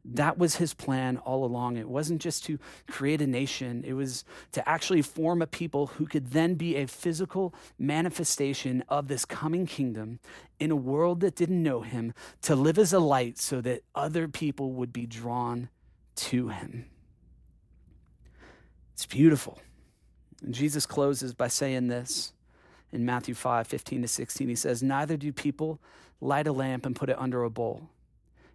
That 0.05 0.39
was 0.39 0.57
his 0.57 0.73
plan 0.73 1.19
all 1.19 1.45
along. 1.45 1.77
It 1.77 1.89
wasn't 1.89 2.23
just 2.23 2.45
to 2.45 2.61
create 2.89 3.21
a 3.21 3.27
nation, 3.27 3.83
it 3.85 3.95
was 3.95 4.25
to 4.53 4.67
actually 4.67 5.03
form 5.03 5.43
a 5.43 5.49
people 5.49 5.89
who 5.89 6.07
could 6.07 6.31
then 6.31 6.55
be 6.55 6.77
a 6.77 6.87
physical 6.87 7.53
manifestation 7.81 8.85
of 8.89 9.09
this 9.09 9.25
coming 9.25 9.67
kingdom 9.67 10.21
in 10.61 10.71
a 10.71 10.77
world 10.77 11.19
that 11.21 11.35
didn't 11.35 11.63
know 11.63 11.81
him, 11.81 12.15
to 12.43 12.55
live 12.55 12.79
as 12.79 12.93
a 12.93 13.01
light 13.01 13.39
so 13.39 13.61
that 13.61 13.83
other 13.97 14.29
people 14.29 14.73
would 14.73 14.93
be 14.93 15.05
drawn 15.05 15.69
to 16.17 16.49
him. 16.49 16.87
It's 18.95 19.07
beautiful. 19.07 19.59
And 20.43 20.55
Jesus 20.55 20.87
closes 20.87 21.35
by 21.35 21.49
saying 21.49 21.89
this 21.89 22.33
in 22.93 23.05
Matthew 23.05 23.35
5 23.35 23.67
15 23.67 24.03
to 24.03 24.09
16. 24.09 24.49
He 24.49 24.55
says, 24.55 24.83
Neither 24.83 25.17
do 25.17 25.33
people 25.33 25.81
light 26.21 26.47
a 26.47 26.53
lamp 26.53 26.87
and 26.87 26.95
put 26.95 27.09
it 27.09 27.19
under 27.19 27.45
a 27.45 27.51
bowl. 27.51 27.89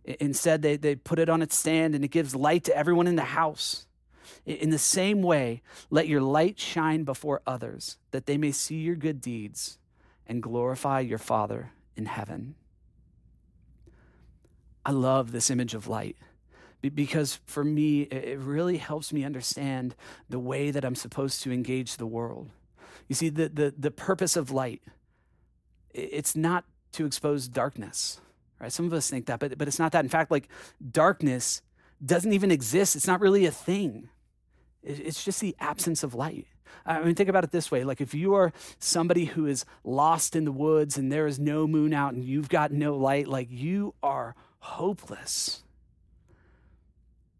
Instead, 0.04 0.62
they, 0.62 0.78
they 0.78 0.96
put 0.96 1.18
it 1.18 1.30
on 1.30 1.42
its 1.42 1.56
stand 1.56 1.96
and 1.96 2.04
it 2.04 2.10
gives 2.10 2.36
light 2.36 2.64
to 2.66 2.78
everyone 2.78 3.08
in 3.08 3.16
the 3.16 3.24
house. 3.24 3.88
In 4.46 4.70
the 4.70 4.78
same 4.78 5.22
way, 5.22 5.62
let 5.90 6.08
your 6.08 6.22
light 6.22 6.60
shine 6.60 7.04
before 7.04 7.42
others, 7.48 7.98
that 8.12 8.26
they 8.26 8.38
may 8.38 8.52
see 8.52 8.78
your 8.78 8.96
good 8.96 9.22
deeds 9.22 9.80
and 10.28 10.42
glorify 10.42 11.00
your 11.00 11.18
Father 11.18 11.72
in 11.96 12.06
heaven. 12.06 12.56
I 14.86 14.92
love 14.92 15.32
this 15.32 15.50
image 15.50 15.74
of 15.74 15.88
light 15.88 16.18
because 16.90 17.40
for 17.46 17.64
me, 17.64 18.02
it 18.04 18.40
really 18.40 18.78
helps 18.78 19.14
me 19.14 19.24
understand 19.24 19.96
the 20.30 20.40
way 20.40 20.72
that 20.72 20.86
I'm 20.86 20.96
supposed 20.96 21.44
to 21.44 21.52
engage 21.52 21.98
the 21.98 22.06
world. 22.06 22.50
You 23.08 23.16
see, 23.16 23.30
the, 23.30 23.50
the, 23.50 23.74
the 23.78 23.92
purpose 23.92 24.36
of 24.36 24.52
light, 24.52 24.82
it's 25.94 26.36
not 26.36 26.66
to 26.94 27.06
expose 27.06 27.48
darkness, 27.48 28.20
right? 28.60 28.72
Some 28.72 28.86
of 28.86 28.94
us 28.94 29.10
think 29.10 29.28
that, 29.28 29.40
but, 29.40 29.58
but 29.58 29.68
it's 29.68 29.80
not 29.80 29.92
that. 29.92 30.04
In 30.04 30.10
fact, 30.10 30.32
like 30.32 30.48
darkness 30.92 31.62
doesn't 32.06 32.34
even 32.34 32.52
exist, 32.52 32.96
it's 32.96 33.08
not 33.08 33.22
really 33.22 33.46
a 33.46 33.52
thing, 33.52 34.10
it's 34.84 35.24
just 35.24 35.40
the 35.40 35.56
absence 35.60 36.04
of 36.04 36.14
light. 36.14 36.48
I 36.86 37.02
mean, 37.02 37.16
think 37.16 37.30
about 37.30 37.44
it 37.44 37.52
this 37.52 37.72
way. 37.72 37.84
Like, 37.84 38.00
if 38.00 38.14
you 38.14 38.36
are 38.36 38.54
somebody 38.80 39.26
who 39.26 39.48
is 39.48 39.66
lost 39.84 40.36
in 40.36 40.46
the 40.46 40.52
woods 40.52 40.98
and 40.98 41.12
there 41.12 41.26
is 41.26 41.40
no 41.40 41.66
moon 41.66 41.94
out 41.94 42.14
and 42.14 42.24
you've 42.24 42.50
got 42.50 42.72
no 42.72 42.96
light, 42.96 43.28
like, 43.28 43.48
you 43.50 43.96
are 44.04 44.36
hopeless. 44.60 45.64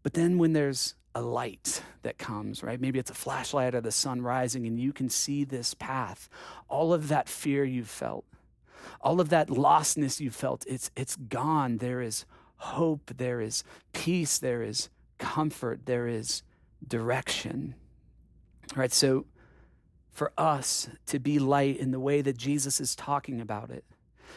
But 0.06 0.12
then 0.12 0.38
when 0.38 0.52
there's 0.52 0.94
a 1.16 1.20
light 1.20 1.82
that 2.02 2.16
comes, 2.16 2.62
right? 2.62 2.80
Maybe 2.80 3.00
it's 3.00 3.10
a 3.10 3.14
flashlight 3.14 3.74
or 3.74 3.80
the 3.80 3.90
sun 3.90 4.22
rising, 4.22 4.64
and 4.64 4.78
you 4.78 4.92
can 4.92 5.08
see 5.08 5.42
this 5.42 5.74
path. 5.74 6.28
All 6.68 6.92
of 6.92 7.08
that 7.08 7.28
fear 7.28 7.64
you've 7.64 7.88
felt, 7.88 8.24
all 9.00 9.20
of 9.20 9.30
that 9.30 9.48
lostness 9.48 10.20
you 10.20 10.30
felt, 10.30 10.64
it's, 10.68 10.92
it's 10.94 11.16
gone. 11.16 11.78
There 11.78 12.00
is 12.00 12.24
hope, 12.58 13.14
there 13.16 13.40
is 13.40 13.64
peace, 13.92 14.38
there 14.38 14.62
is 14.62 14.90
comfort, 15.18 15.86
there 15.86 16.06
is 16.06 16.44
direction. 16.86 17.74
right? 18.76 18.92
so 18.92 19.26
for 20.12 20.30
us 20.38 20.88
to 21.06 21.18
be 21.18 21.40
light 21.40 21.78
in 21.78 21.90
the 21.90 21.98
way 21.98 22.22
that 22.22 22.38
Jesus 22.38 22.80
is 22.80 22.94
talking 22.94 23.40
about 23.40 23.70
it, 23.70 23.84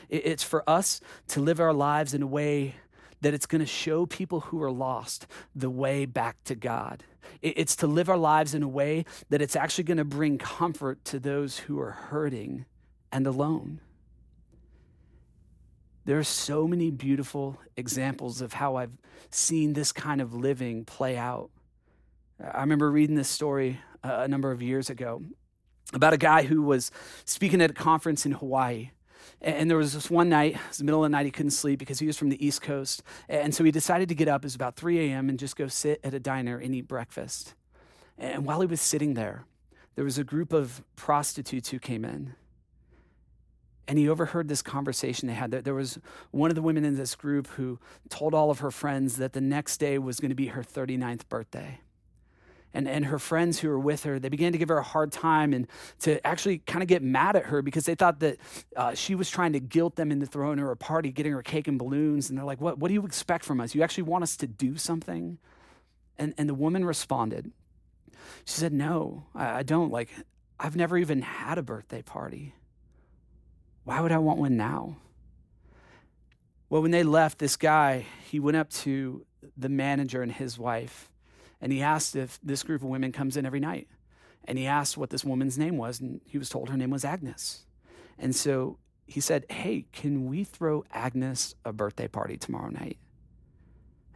it's 0.09 0.41
for 0.41 0.67
us 0.67 0.99
to 1.27 1.39
live 1.41 1.59
our 1.59 1.73
lives 1.73 2.15
in 2.15 2.23
a 2.23 2.27
way 2.27 2.73
that 3.21 3.33
it's 3.33 3.45
going 3.45 3.59
to 3.59 3.65
show 3.65 4.05
people 4.05 4.41
who 4.41 4.61
are 4.61 4.71
lost 4.71 5.27
the 5.55 5.69
way 5.69 6.05
back 6.05 6.43
to 6.45 6.55
God. 6.55 7.03
It's 7.41 7.75
to 7.77 7.87
live 7.87 8.09
our 8.09 8.17
lives 8.17 8.53
in 8.53 8.63
a 8.63 8.67
way 8.67 9.05
that 9.29 9.41
it's 9.41 9.55
actually 9.55 9.83
going 9.83 9.97
to 9.97 10.05
bring 10.05 10.37
comfort 10.37 11.03
to 11.05 11.19
those 11.19 11.59
who 11.59 11.79
are 11.79 11.91
hurting 11.91 12.65
and 13.11 13.27
alone. 13.27 13.81
There 16.05 16.17
are 16.17 16.23
so 16.23 16.67
many 16.67 16.89
beautiful 16.89 17.59
examples 17.77 18.41
of 18.41 18.53
how 18.53 18.77
I've 18.77 18.97
seen 19.29 19.73
this 19.73 19.91
kind 19.91 20.21
of 20.21 20.33
living 20.33 20.85
play 20.85 21.17
out. 21.17 21.51
I 22.41 22.61
remember 22.61 22.89
reading 22.89 23.15
this 23.15 23.29
story 23.29 23.79
a 24.01 24.27
number 24.27 24.51
of 24.51 24.61
years 24.61 24.89
ago 24.89 25.21
about 25.93 26.13
a 26.13 26.17
guy 26.17 26.43
who 26.43 26.61
was 26.63 26.89
speaking 27.25 27.61
at 27.61 27.71
a 27.71 27.73
conference 27.73 28.25
in 28.25 28.31
Hawaii. 28.31 28.91
And 29.41 29.69
there 29.69 29.77
was 29.77 29.93
this 29.93 30.09
one 30.09 30.29
night, 30.29 30.55
it 30.55 30.67
was 30.67 30.77
the 30.77 30.83
middle 30.83 31.03
of 31.03 31.09
the 31.09 31.15
night, 31.15 31.25
he 31.25 31.31
couldn't 31.31 31.51
sleep 31.51 31.79
because 31.79 31.99
he 31.99 32.07
was 32.07 32.17
from 32.17 32.29
the 32.29 32.45
East 32.45 32.61
Coast. 32.61 33.03
And 33.27 33.53
so 33.55 33.63
he 33.63 33.71
decided 33.71 34.09
to 34.09 34.15
get 34.15 34.27
up. 34.27 34.43
It 34.43 34.47
was 34.47 34.55
about 34.55 34.75
3 34.75 34.99
a.m. 34.99 35.29
and 35.29 35.39
just 35.39 35.55
go 35.55 35.67
sit 35.67 35.99
at 36.03 36.13
a 36.13 36.19
diner 36.19 36.57
and 36.57 36.75
eat 36.75 36.87
breakfast. 36.87 37.53
And 38.17 38.45
while 38.45 38.61
he 38.61 38.67
was 38.67 38.81
sitting 38.81 39.13
there, 39.13 39.45
there 39.95 40.05
was 40.05 40.17
a 40.17 40.23
group 40.23 40.53
of 40.53 40.83
prostitutes 40.95 41.69
who 41.69 41.79
came 41.79 42.03
in. 42.05 42.35
And 43.87 43.97
he 43.97 44.07
overheard 44.07 44.47
this 44.47 44.61
conversation 44.61 45.27
they 45.27 45.33
had. 45.33 45.51
There 45.51 45.73
was 45.73 45.97
one 46.31 46.51
of 46.51 46.55
the 46.55 46.61
women 46.61 46.85
in 46.85 46.95
this 46.95 47.15
group 47.15 47.47
who 47.47 47.79
told 48.07 48.35
all 48.35 48.51
of 48.51 48.59
her 48.59 48.69
friends 48.69 49.17
that 49.17 49.33
the 49.33 49.41
next 49.41 49.77
day 49.77 49.97
was 49.97 50.19
going 50.19 50.29
to 50.29 50.35
be 50.35 50.47
her 50.47 50.61
39th 50.61 51.27
birthday. 51.27 51.79
And, 52.73 52.87
and 52.87 53.05
her 53.05 53.17
friends 53.17 53.59
who 53.59 53.69
were 53.69 53.79
with 53.79 54.03
her, 54.03 54.19
they 54.19 54.29
began 54.29 54.51
to 54.51 54.57
give 54.57 54.69
her 54.69 54.77
a 54.77 54.83
hard 54.83 55.11
time 55.11 55.53
and 55.53 55.67
to 55.99 56.25
actually 56.25 56.59
kind 56.59 56.83
of 56.83 56.87
get 56.87 57.01
mad 57.01 57.35
at 57.35 57.45
her 57.45 57.61
because 57.61 57.85
they 57.85 57.95
thought 57.95 58.19
that 58.19 58.37
uh, 58.75 58.93
she 58.93 59.15
was 59.15 59.29
trying 59.29 59.53
to 59.53 59.59
guilt 59.59 59.95
them 59.95 60.11
into 60.11 60.25
throwing 60.25 60.59
her 60.59 60.69
a 60.71 60.77
party, 60.77 61.11
getting 61.11 61.31
her 61.31 61.41
cake 61.41 61.67
and 61.67 61.79
balloons. 61.79 62.29
And 62.29 62.37
they're 62.37 62.45
like, 62.45 62.61
what, 62.61 62.77
what 62.77 62.89
do 62.89 62.93
you 62.93 63.05
expect 63.05 63.43
from 63.43 63.59
us? 63.59 63.73
You 63.73 63.81
actually 63.81 64.03
want 64.03 64.23
us 64.23 64.37
to 64.37 64.47
do 64.47 64.77
something? 64.77 65.39
And, 66.17 66.33
and 66.37 66.47
the 66.47 66.53
woman 66.53 66.85
responded. 66.85 67.51
She 68.45 68.55
said, 68.59 68.73
No, 68.73 69.25
I, 69.33 69.59
I 69.59 69.63
don't. 69.63 69.91
Like, 69.91 70.09
I've 70.59 70.75
never 70.75 70.97
even 70.97 71.21
had 71.21 71.57
a 71.57 71.63
birthday 71.63 72.01
party. 72.01 72.53
Why 73.85 74.01
would 74.01 74.11
I 74.11 74.17
want 74.17 74.39
one 74.39 74.57
now? 74.57 74.97
Well, 76.69 76.81
when 76.81 76.91
they 76.91 77.03
left, 77.03 77.39
this 77.39 77.55
guy, 77.55 78.05
he 78.29 78.39
went 78.39 78.57
up 78.57 78.69
to 78.69 79.25
the 79.57 79.69
manager 79.69 80.21
and 80.21 80.31
his 80.31 80.59
wife 80.59 81.09
and 81.61 81.71
he 81.71 81.81
asked 81.81 82.15
if 82.15 82.39
this 82.43 82.63
group 82.63 82.81
of 82.81 82.87
women 82.87 83.11
comes 83.11 83.37
in 83.37 83.45
every 83.45 83.59
night. 83.59 83.87
And 84.45 84.57
he 84.57 84.65
asked 84.65 84.97
what 84.97 85.09
this 85.09 85.23
woman's 85.23 85.57
name 85.57 85.77
was, 85.77 85.99
and 85.99 86.21
he 86.25 86.37
was 86.37 86.49
told 86.49 86.69
her 86.69 86.77
name 86.77 86.89
was 86.89 87.05
Agnes. 87.05 87.65
And 88.17 88.35
so 88.35 88.77
he 89.05 89.19
said, 89.19 89.45
Hey, 89.49 89.85
can 89.91 90.27
we 90.27 90.43
throw 90.43 90.85
Agnes 90.91 91.55
a 91.65 91.73
birthday 91.73 92.07
party 92.07 92.37
tomorrow 92.37 92.69
night? 92.69 92.97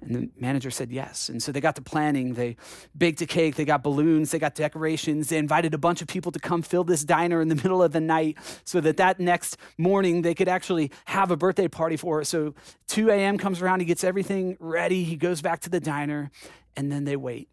And 0.01 0.15
the 0.15 0.29
manager 0.38 0.69
said 0.69 0.91
yes. 0.91 1.29
And 1.29 1.41
so 1.41 1.51
they 1.51 1.62
got 1.62 1.75
to 1.75 1.82
planning. 1.82 2.34
They 2.34 2.58
baked 2.97 3.21
a 3.21 3.25
cake, 3.25 3.56
they 3.56 3.65
got 3.65 3.84
balloons, 3.84 4.32
they 4.32 4.39
got 4.39 4.53
decorations. 4.56 5.29
They 5.29 5.38
invited 5.38 5.73
a 5.73 5.77
bunch 5.77 6.01
of 6.01 6.08
people 6.08 6.32
to 6.34 6.39
come 6.39 6.62
fill 6.62 6.84
this 6.84 7.03
diner 7.03 7.41
in 7.41 7.47
the 7.47 7.56
middle 7.63 7.82
of 7.82 7.93
the 7.93 8.01
night 8.01 8.38
so 8.65 8.82
that 8.82 8.97
that 8.97 9.19
next 9.19 9.58
morning 9.77 10.21
they 10.21 10.34
could 10.34 10.49
actually 10.49 10.91
have 11.06 11.32
a 11.32 11.38
birthday 11.38 11.67
party 11.67 11.95
for 11.95 12.17
her. 12.17 12.23
So 12.23 12.53
2 12.88 13.10
a.m. 13.10 13.38
comes 13.38 13.62
around, 13.62 13.79
he 13.79 13.86
gets 13.86 14.03
everything 14.03 14.58
ready, 14.60 15.03
he 15.03 15.15
goes 15.15 15.41
back 15.41 15.62
to 15.62 15.69
the 15.69 15.79
diner, 15.79 16.32
and 16.75 16.91
then 16.91 17.05
they 17.05 17.15
wait. 17.15 17.49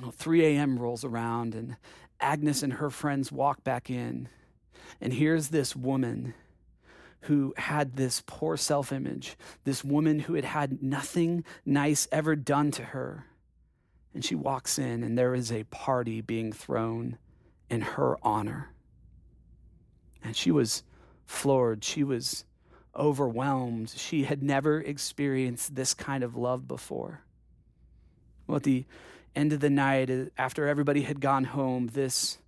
Well, 0.00 0.12
3 0.12 0.44
a.m. 0.44 0.78
rolls 0.78 1.04
around, 1.04 1.54
and 1.54 1.76
Agnes 2.20 2.62
and 2.62 2.74
her 2.74 2.90
friends 2.90 3.32
walk 3.32 3.64
back 3.64 3.90
in. 3.90 4.28
And 5.00 5.12
here's 5.12 5.48
this 5.48 5.74
woman 5.74 6.34
who 7.22 7.52
had 7.56 7.96
this 7.96 8.22
poor 8.26 8.56
self 8.56 8.92
image, 8.92 9.36
this 9.64 9.84
woman 9.84 10.20
who 10.20 10.34
had 10.34 10.44
had 10.44 10.82
nothing 10.82 11.44
nice 11.64 12.08
ever 12.10 12.36
done 12.36 12.70
to 12.72 12.82
her. 12.82 13.26
And 14.14 14.24
she 14.24 14.34
walks 14.34 14.78
in, 14.78 15.02
and 15.02 15.16
there 15.16 15.34
is 15.34 15.52
a 15.52 15.64
party 15.64 16.20
being 16.20 16.52
thrown 16.52 17.18
in 17.68 17.80
her 17.80 18.16
honor. 18.22 18.70
And 20.22 20.36
she 20.36 20.50
was 20.50 20.82
floored. 21.26 21.84
She 21.84 22.02
was 22.02 22.44
overwhelmed. 22.96 23.90
She 23.90 24.24
had 24.24 24.42
never 24.42 24.80
experienced 24.80 25.74
this 25.74 25.94
kind 25.94 26.24
of 26.24 26.36
love 26.36 26.66
before. 26.66 27.22
Well, 28.50 28.56
at 28.56 28.64
the 28.64 28.84
end 29.36 29.52
of 29.52 29.60
the 29.60 29.70
night, 29.70 30.10
uh, 30.10 30.24
after 30.36 30.66
everybody 30.66 31.02
had 31.02 31.20
gone 31.20 31.44
home, 31.44 31.86
this 31.86 32.38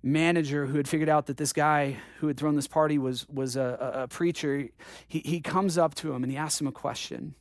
manager 0.00 0.66
who 0.66 0.76
had 0.76 0.86
figured 0.86 1.08
out 1.08 1.26
that 1.26 1.36
this 1.38 1.52
guy 1.52 1.96
who 2.20 2.28
had 2.28 2.36
thrown 2.36 2.54
this 2.54 2.68
party 2.68 2.98
was, 2.98 3.28
was 3.28 3.56
a, 3.56 3.94
a, 3.94 4.06
preacher, 4.06 4.68
he, 5.08 5.18
he 5.24 5.40
comes 5.40 5.76
up 5.76 5.96
to 5.96 6.12
him 6.12 6.22
and 6.22 6.30
he 6.30 6.38
asks 6.38 6.60
him 6.60 6.68
a 6.68 6.72
question. 6.72 7.34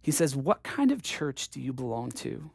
He 0.00 0.12
says, 0.12 0.34
What 0.34 0.62
kind 0.62 0.90
of 0.92 1.02
church 1.02 1.50
do 1.50 1.60
you 1.60 1.74
belong 1.74 2.10
to? 2.12 2.50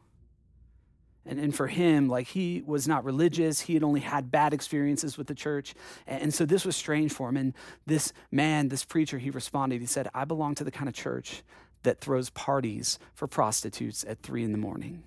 And, 1.27 1.39
and 1.39 1.53
for 1.53 1.67
him, 1.67 2.09
like 2.09 2.25
he 2.25 2.63
was 2.65 2.87
not 2.87 3.05
religious. 3.05 3.59
He 3.59 3.75
had 3.75 3.83
only 3.83 3.99
had 3.99 4.31
bad 4.31 4.51
experiences 4.51 5.15
with 5.15 5.27
the 5.27 5.35
church. 5.35 5.75
And, 6.07 6.23
and 6.23 6.33
so 6.33 6.43
this 6.43 6.65
was 6.65 6.75
strange 6.75 7.11
for 7.13 7.29
him. 7.29 7.37
And 7.37 7.53
this 7.85 8.13
man, 8.31 8.69
this 8.69 8.83
preacher, 8.83 9.19
he 9.19 9.29
responded, 9.29 9.79
he 9.79 9.85
said, 9.85 10.07
I 10.15 10.25
belong 10.25 10.55
to 10.55 10.63
the 10.63 10.71
kind 10.71 10.89
of 10.89 10.95
church 10.95 11.43
that 11.83 12.01
throws 12.01 12.29
parties 12.29 12.99
for 13.13 13.27
prostitutes 13.27 14.03
at 14.07 14.21
three 14.21 14.43
in 14.43 14.51
the 14.51 14.57
morning. 14.57 15.03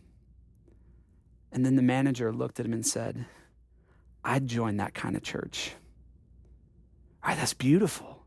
And 1.53 1.67
then 1.67 1.77
the 1.77 1.83
manager 1.83 2.33
looked 2.33 2.59
at 2.61 2.67
him 2.67 2.73
and 2.73 2.87
said, 2.87 3.27
I'd 4.25 4.47
join 4.47 4.79
that 4.79 4.95
kind 4.95 5.17
of 5.17 5.23
church. 5.23 5.73
All 7.23 7.29
right, 7.29 7.39
that's 7.39 7.55
beautiful. 7.55 8.25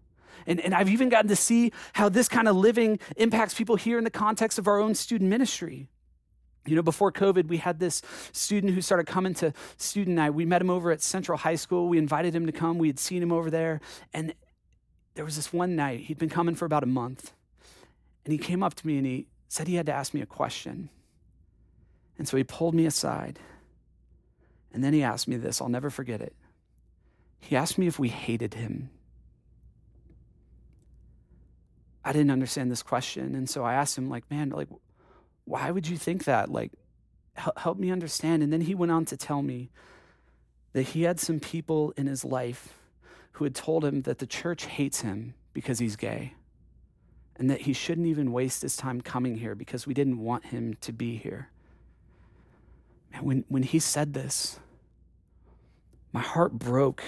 And, 0.48 0.60
and 0.60 0.76
I've 0.76 0.90
even 0.90 1.10
gotten 1.10 1.30
to 1.30 1.36
see 1.36 1.72
how 1.94 2.08
this 2.08 2.30
kind 2.30 2.48
of 2.48 2.56
living 2.56 3.00
impacts 3.18 3.54
people 3.54 3.76
here 3.76 3.98
in 3.98 4.04
the 4.04 4.12
context 4.12 4.60
of 4.60 4.68
our 4.68 4.80
own 4.80 4.94
student 4.94 5.30
ministry. 5.30 5.88
You 6.68 6.76
know, 6.76 6.82
before 6.82 7.12
COVID, 7.12 7.48
we 7.48 7.58
had 7.58 7.80
this 7.80 8.02
student 8.32 8.74
who 8.74 8.82
started 8.82 9.06
coming 9.06 9.34
to 9.36 9.54
student 9.78 10.16
night. 10.16 10.32
We 10.32 10.46
met 10.46 10.62
him 10.62 10.70
over 10.70 10.92
at 10.92 11.02
Central 11.02 11.38
High 11.38 11.56
School. 11.56 11.88
We 11.88 11.98
invited 11.98 12.36
him 12.36 12.46
to 12.46 12.52
come. 12.52 12.78
We 12.78 12.88
had 12.88 13.00
seen 13.00 13.22
him 13.22 13.32
over 13.32 13.50
there. 13.50 13.82
And 14.14 14.34
there 15.14 15.26
was 15.26 15.36
this 15.36 15.54
one 15.54 15.76
night, 15.76 16.02
he'd 16.02 16.18
been 16.18 16.30
coming 16.30 16.56
for 16.56 16.66
about 16.66 16.84
a 16.84 16.88
month. 16.88 17.34
And 18.26 18.32
he 18.32 18.38
came 18.38 18.64
up 18.64 18.74
to 18.76 18.88
me 18.88 18.98
and 18.98 19.06
he 19.06 19.28
said 19.48 19.68
he 19.68 19.76
had 19.76 19.86
to 19.86 19.94
ask 19.94 20.14
me 20.14 20.22
a 20.22 20.26
question. 20.26 20.90
And 22.18 22.28
so 22.28 22.36
he 22.38 22.44
pulled 22.44 22.74
me 22.74 22.86
aside 22.86 23.40
and 24.74 24.84
then 24.84 24.92
he 24.92 25.04
asked 25.04 25.30
me 25.30 25.38
this, 25.38 25.62
I'll 25.62 25.70
never 25.70 25.90
forget 25.90 26.20
it. 26.20 26.36
He 27.40 27.56
asked 27.56 27.78
me 27.78 27.88
if 27.88 27.98
we 27.98 28.10
hated 28.10 28.56
him. 28.56 28.90
I 32.04 32.12
didn't 32.12 32.32
understand 32.32 32.70
this 32.70 32.84
question. 32.84 33.36
And 33.36 33.50
so 33.50 33.64
I 33.64 33.76
asked 33.76 33.98
him, 33.98 34.10
like, 34.10 34.30
man, 34.30 34.50
like, 34.50 34.68
why 35.46 35.72
would 35.72 35.88
you 35.88 35.96
think 35.96 36.26
that? 36.26 36.52
Like, 36.52 36.74
help 37.58 37.78
me 37.78 37.90
understand. 37.90 38.44
And 38.44 38.52
then 38.52 38.62
he 38.62 38.76
went 38.76 38.92
on 38.92 39.06
to 39.06 39.18
tell 39.18 39.42
me 39.42 39.70
that 40.74 40.84
he 40.84 41.04
had 41.04 41.22
some 41.22 41.40
people 41.40 41.94
in 41.96 42.08
his 42.08 42.26
life 42.26 42.78
who 43.34 43.46
had 43.46 43.56
told 43.56 43.86
him 43.86 44.02
that 44.02 44.20
the 44.20 44.28
church 44.28 44.66
hates 44.66 45.02
him 45.02 45.36
because 45.54 45.80
he's 45.80 45.96
gay 45.96 46.34
and 47.38 47.50
that 47.50 47.62
he 47.62 47.74
shouldn't 47.74 48.08
even 48.08 48.32
waste 48.32 48.62
his 48.62 48.78
time 48.78 49.02
coming 49.02 49.38
here 49.38 49.56
because 49.56 49.86
we 49.86 49.94
didn't 49.94 50.20
want 50.20 50.46
him 50.46 50.76
to 50.82 50.94
be 50.94 51.18
here. 51.18 51.50
And 53.14 53.26
when, 53.26 53.46
when 53.48 53.64
he 53.64 53.80
said 53.80 54.14
this, 54.14 54.60
my 56.12 56.22
heart 56.22 56.54
broke. 56.54 57.04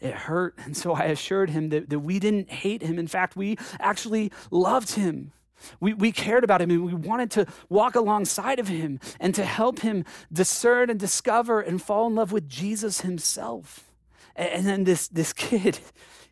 It 0.00 0.12
hurt. 0.12 0.54
And 0.58 0.76
so 0.76 0.92
I 0.94 1.04
assured 1.04 1.50
him 1.50 1.68
that, 1.68 1.88
that 1.90 2.00
we 2.00 2.18
didn't 2.18 2.50
hate 2.50 2.82
him. 2.82 2.98
In 2.98 3.06
fact, 3.06 3.36
we 3.36 3.56
actually 3.78 4.32
loved 4.50 4.94
him. 4.94 5.32
We, 5.78 5.94
we 5.94 6.10
cared 6.10 6.42
about 6.42 6.60
him 6.60 6.70
and 6.72 6.84
we 6.84 6.94
wanted 6.94 7.30
to 7.32 7.46
walk 7.68 7.94
alongside 7.94 8.58
of 8.58 8.66
him 8.66 8.98
and 9.20 9.32
to 9.36 9.44
help 9.44 9.80
him 9.80 10.04
discern 10.32 10.90
and 10.90 10.98
discover 10.98 11.60
and 11.60 11.80
fall 11.80 12.08
in 12.08 12.16
love 12.16 12.32
with 12.32 12.48
Jesus 12.48 13.02
himself. 13.02 13.92
And 14.34 14.66
then 14.66 14.82
this, 14.82 15.06
this 15.06 15.32
kid, 15.32 15.78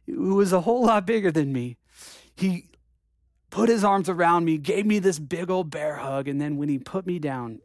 who 0.07 0.35
was 0.35 0.53
a 0.53 0.63
whole 0.63 0.87
lot 0.87 1.07
bigger 1.07 1.31
than 1.31 1.53
me, 1.53 1.77
he 2.35 2.71
put 3.51 3.69
his 3.69 3.85
arms 3.85 4.09
around 4.09 4.45
me, 4.45 4.59
gave 4.59 4.87
me 4.87 4.99
this 4.99 5.19
big 5.19 5.51
old 5.51 5.71
bear 5.71 5.97
hug. 5.97 6.29
And 6.29 6.41
then 6.41 6.57
when 6.57 6.69
he 6.69 6.79
put 6.79 7.07
me 7.07 7.19
down, 7.19 7.61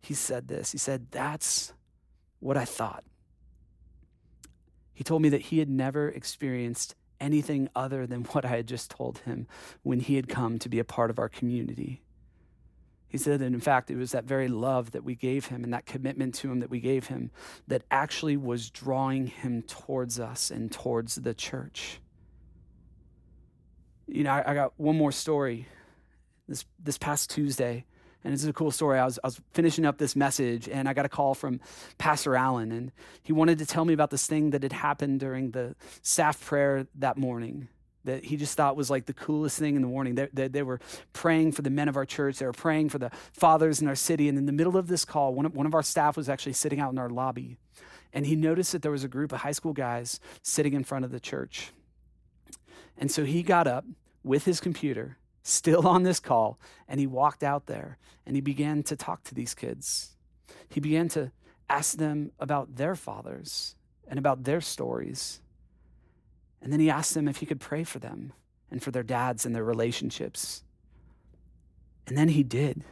he 0.00 0.14
said 0.14 0.48
this 0.48 0.72
He 0.72 0.78
said, 0.78 1.10
That's 1.10 1.72
what 2.40 2.56
I 2.56 2.64
thought. 2.64 3.04
He 4.92 5.02
told 5.02 5.22
me 5.22 5.28
that 5.30 5.42
he 5.42 5.58
had 5.58 5.68
never 5.68 6.08
experienced 6.08 6.94
anything 7.20 7.68
other 7.74 8.06
than 8.06 8.22
what 8.24 8.44
I 8.44 8.56
had 8.56 8.68
just 8.68 8.90
told 8.90 9.18
him 9.18 9.46
when 9.82 10.00
he 10.00 10.16
had 10.16 10.28
come 10.28 10.58
to 10.60 10.68
be 10.68 10.78
a 10.78 10.84
part 10.84 11.10
of 11.10 11.18
our 11.18 11.28
community. 11.28 12.02
He 13.08 13.18
said 13.18 13.38
that, 13.38 13.46
in 13.46 13.60
fact, 13.60 13.92
it 13.92 13.96
was 13.96 14.10
that 14.10 14.24
very 14.24 14.48
love 14.48 14.90
that 14.90 15.04
we 15.04 15.14
gave 15.14 15.46
him 15.46 15.62
and 15.62 15.72
that 15.72 15.86
commitment 15.86 16.34
to 16.36 16.50
him 16.50 16.58
that 16.58 16.70
we 16.70 16.80
gave 16.80 17.06
him 17.06 17.30
that 17.68 17.84
actually 17.88 18.36
was 18.36 18.70
drawing 18.70 19.28
him 19.28 19.62
towards 19.62 20.18
us 20.18 20.50
and 20.50 20.72
towards 20.72 21.14
the 21.14 21.32
church. 21.32 22.00
You 24.06 24.24
know, 24.24 24.30
I, 24.30 24.52
I 24.52 24.54
got 24.54 24.72
one 24.76 24.96
more 24.96 25.12
story. 25.12 25.68
This, 26.46 26.66
this 26.78 26.98
past 26.98 27.30
Tuesday, 27.30 27.86
and 28.22 28.32
this 28.32 28.42
is 28.42 28.48
a 28.48 28.52
cool 28.52 28.70
story. 28.70 28.98
I 28.98 29.04
was, 29.06 29.18
I 29.24 29.28
was 29.28 29.40
finishing 29.52 29.86
up 29.86 29.96
this 29.96 30.14
message 30.14 30.68
and 30.68 30.88
I 30.88 30.92
got 30.92 31.06
a 31.06 31.08
call 31.08 31.34
from 31.34 31.60
Pastor 31.96 32.36
Allen, 32.36 32.72
and 32.72 32.92
he 33.22 33.32
wanted 33.32 33.58
to 33.60 33.66
tell 33.66 33.84
me 33.84 33.94
about 33.94 34.10
this 34.10 34.26
thing 34.26 34.50
that 34.50 34.62
had 34.62 34.72
happened 34.72 35.20
during 35.20 35.52
the 35.52 35.74
staff 36.02 36.42
prayer 36.44 36.86
that 36.96 37.16
morning 37.16 37.68
that 38.04 38.24
he 38.24 38.36
just 38.36 38.56
thought 38.56 38.76
was 38.76 38.90
like 38.90 39.06
the 39.06 39.14
coolest 39.14 39.58
thing 39.58 39.76
in 39.76 39.82
the 39.82 39.88
morning. 39.88 40.14
They, 40.14 40.28
they, 40.32 40.48
they, 40.48 40.62
were 40.62 40.80
praying 41.12 41.52
for 41.52 41.62
the 41.62 41.70
men 41.70 41.88
of 41.88 41.96
our 41.96 42.04
church, 42.04 42.38
they 42.38 42.46
were 42.46 42.52
praying 42.52 42.90
for 42.90 42.98
the 42.98 43.10
fathers 43.32 43.80
in 43.80 43.88
our 43.88 43.94
city. 43.94 44.28
And 44.28 44.36
in 44.36 44.46
the 44.46 44.52
middle 44.52 44.76
of 44.76 44.88
this 44.88 45.04
call, 45.04 45.34
one 45.34 45.46
of, 45.46 45.54
one 45.54 45.66
of 45.66 45.74
our 45.74 45.82
staff 45.82 46.16
was 46.16 46.28
actually 46.28 46.52
sitting 46.52 46.80
out 46.80 46.92
in 46.92 46.98
our 46.98 47.08
lobby, 47.10 47.56
and 48.12 48.26
he 48.26 48.36
noticed 48.36 48.72
that 48.72 48.82
there 48.82 48.92
was 48.92 49.04
a 49.04 49.08
group 49.08 49.32
of 49.32 49.40
high 49.40 49.52
school 49.52 49.72
guys 49.72 50.20
sitting 50.42 50.74
in 50.74 50.84
front 50.84 51.04
of 51.04 51.10
the 51.10 51.20
church. 51.20 51.72
And 52.96 53.10
so 53.10 53.24
he 53.24 53.42
got 53.42 53.66
up 53.66 53.84
with 54.22 54.44
his 54.44 54.60
computer 54.60 55.18
still 55.42 55.86
on 55.86 56.02
this 56.02 56.20
call, 56.20 56.58
and 56.88 56.98
he 56.98 57.06
walked 57.06 57.42
out 57.42 57.66
there 57.66 57.98
and 58.26 58.34
he 58.34 58.40
began 58.40 58.82
to 58.82 58.96
talk 58.96 59.22
to 59.24 59.34
these 59.34 59.54
kids. 59.54 60.16
He 60.68 60.80
began 60.80 61.08
to 61.10 61.30
ask 61.68 61.98
them 61.98 62.32
about 62.38 62.76
their 62.76 62.94
fathers 62.94 63.76
and 64.08 64.18
about 64.18 64.44
their 64.44 64.60
stories. 64.60 65.40
And 66.62 66.72
then 66.72 66.80
he 66.80 66.88
asked 66.88 67.14
them 67.14 67.28
if 67.28 67.38
he 67.38 67.46
could 67.46 67.60
pray 67.60 67.84
for 67.84 67.98
them 67.98 68.32
and 68.70 68.82
for 68.82 68.90
their 68.90 69.02
dads 69.02 69.44
and 69.44 69.54
their 69.54 69.64
relationships. 69.64 70.64
And 72.06 72.16
then 72.16 72.28
he 72.28 72.42
did. 72.42 72.82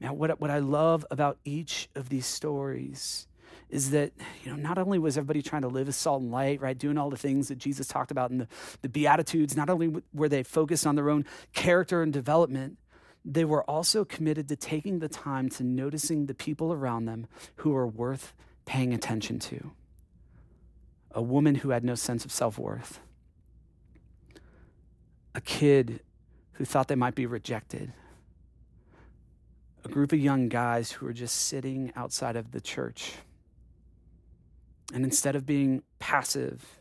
Now, 0.00 0.12
what, 0.12 0.38
what 0.40 0.50
I 0.50 0.58
love 0.58 1.06
about 1.10 1.38
each 1.44 1.88
of 1.94 2.10
these 2.10 2.26
stories 2.26 3.26
is 3.68 3.90
that, 3.90 4.12
you 4.44 4.50
know, 4.50 4.56
not 4.56 4.78
only 4.78 4.98
was 4.98 5.18
everybody 5.18 5.42
trying 5.42 5.62
to 5.62 5.68
live 5.68 5.88
as 5.88 5.96
salt 5.96 6.22
and 6.22 6.30
light, 6.30 6.60
right, 6.60 6.78
doing 6.78 6.96
all 6.96 7.10
the 7.10 7.16
things 7.16 7.48
that 7.48 7.58
Jesus 7.58 7.86
talked 7.86 8.10
about 8.10 8.30
in 8.30 8.38
the, 8.38 8.48
the 8.82 8.88
Beatitudes, 8.88 9.56
not 9.56 9.68
only 9.68 10.02
were 10.12 10.28
they 10.28 10.42
focused 10.42 10.86
on 10.86 10.94
their 10.94 11.10
own 11.10 11.24
character 11.52 12.02
and 12.02 12.12
development, 12.12 12.78
they 13.24 13.44
were 13.44 13.68
also 13.68 14.04
committed 14.04 14.48
to 14.48 14.56
taking 14.56 15.00
the 15.00 15.08
time 15.08 15.48
to 15.48 15.64
noticing 15.64 16.26
the 16.26 16.34
people 16.34 16.72
around 16.72 17.06
them 17.06 17.26
who 17.56 17.70
were 17.70 17.86
worth 17.86 18.32
paying 18.66 18.94
attention 18.94 19.40
to. 19.40 19.72
A 21.10 21.22
woman 21.22 21.56
who 21.56 21.70
had 21.70 21.82
no 21.82 21.96
sense 21.96 22.24
of 22.24 22.30
self 22.30 22.58
worth, 22.58 23.00
a 25.34 25.40
kid 25.40 26.00
who 26.52 26.64
thought 26.64 26.86
they 26.86 26.94
might 26.94 27.16
be 27.16 27.26
rejected, 27.26 27.92
a 29.84 29.88
group 29.88 30.12
of 30.12 30.20
young 30.20 30.48
guys 30.48 30.92
who 30.92 31.06
were 31.06 31.12
just 31.12 31.34
sitting 31.34 31.92
outside 31.96 32.36
of 32.36 32.52
the 32.52 32.60
church. 32.60 33.14
And 34.92 35.04
instead 35.04 35.36
of 35.36 35.46
being 35.46 35.82
passive, 35.98 36.80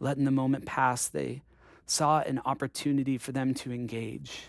letting 0.00 0.24
the 0.24 0.30
moment 0.30 0.66
pass, 0.66 1.08
they 1.08 1.42
saw 1.86 2.20
an 2.20 2.40
opportunity 2.44 3.18
for 3.18 3.32
them 3.32 3.54
to 3.54 3.72
engage 3.72 4.48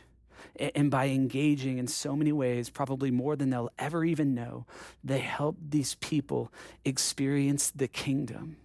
and 0.58 0.89
by 0.89 1.08
engaging 1.08 1.78
in 1.78 1.88
so 1.88 2.15
many 2.15 2.32
ways, 2.32 2.69
probably 2.69 3.12
more 3.12 3.36
than 3.36 3.49
they'll 3.49 3.71
ever 3.78 4.06
even 4.06 4.34
know, 4.34 4.65
they 5.04 5.19
helped 5.19 5.71
these 5.71 5.95
people 5.95 6.51
experience 6.86 7.71
the 7.71 7.88
kingdom. 7.88 8.58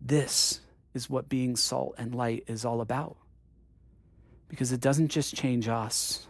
This 0.00 0.60
is 0.94 1.10
what 1.10 1.28
being 1.28 1.56
salt 1.56 1.94
and 1.98 2.14
light 2.14 2.44
is 2.46 2.64
all 2.64 2.80
about. 2.80 3.16
Because 4.48 4.70
it 4.70 4.80
doesn't 4.80 5.08
just 5.08 5.34
change 5.34 5.68
us, 5.68 6.26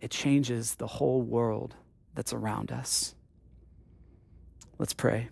it 0.00 0.10
changes 0.10 0.74
the 0.74 0.86
whole 0.86 1.22
world 1.22 1.74
that's 2.14 2.32
around 2.32 2.70
us. 2.70 3.14
Let's 4.78 4.94
pray. 4.94 5.28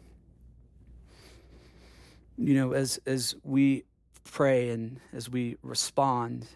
You 2.39 2.55
know, 2.55 2.73
as, 2.73 3.01
as 3.07 3.35
we 3.43 3.85
pray 4.25 4.71
and 4.71 5.01
as 5.13 5.29
we 5.29 5.57
respond, 5.63 6.47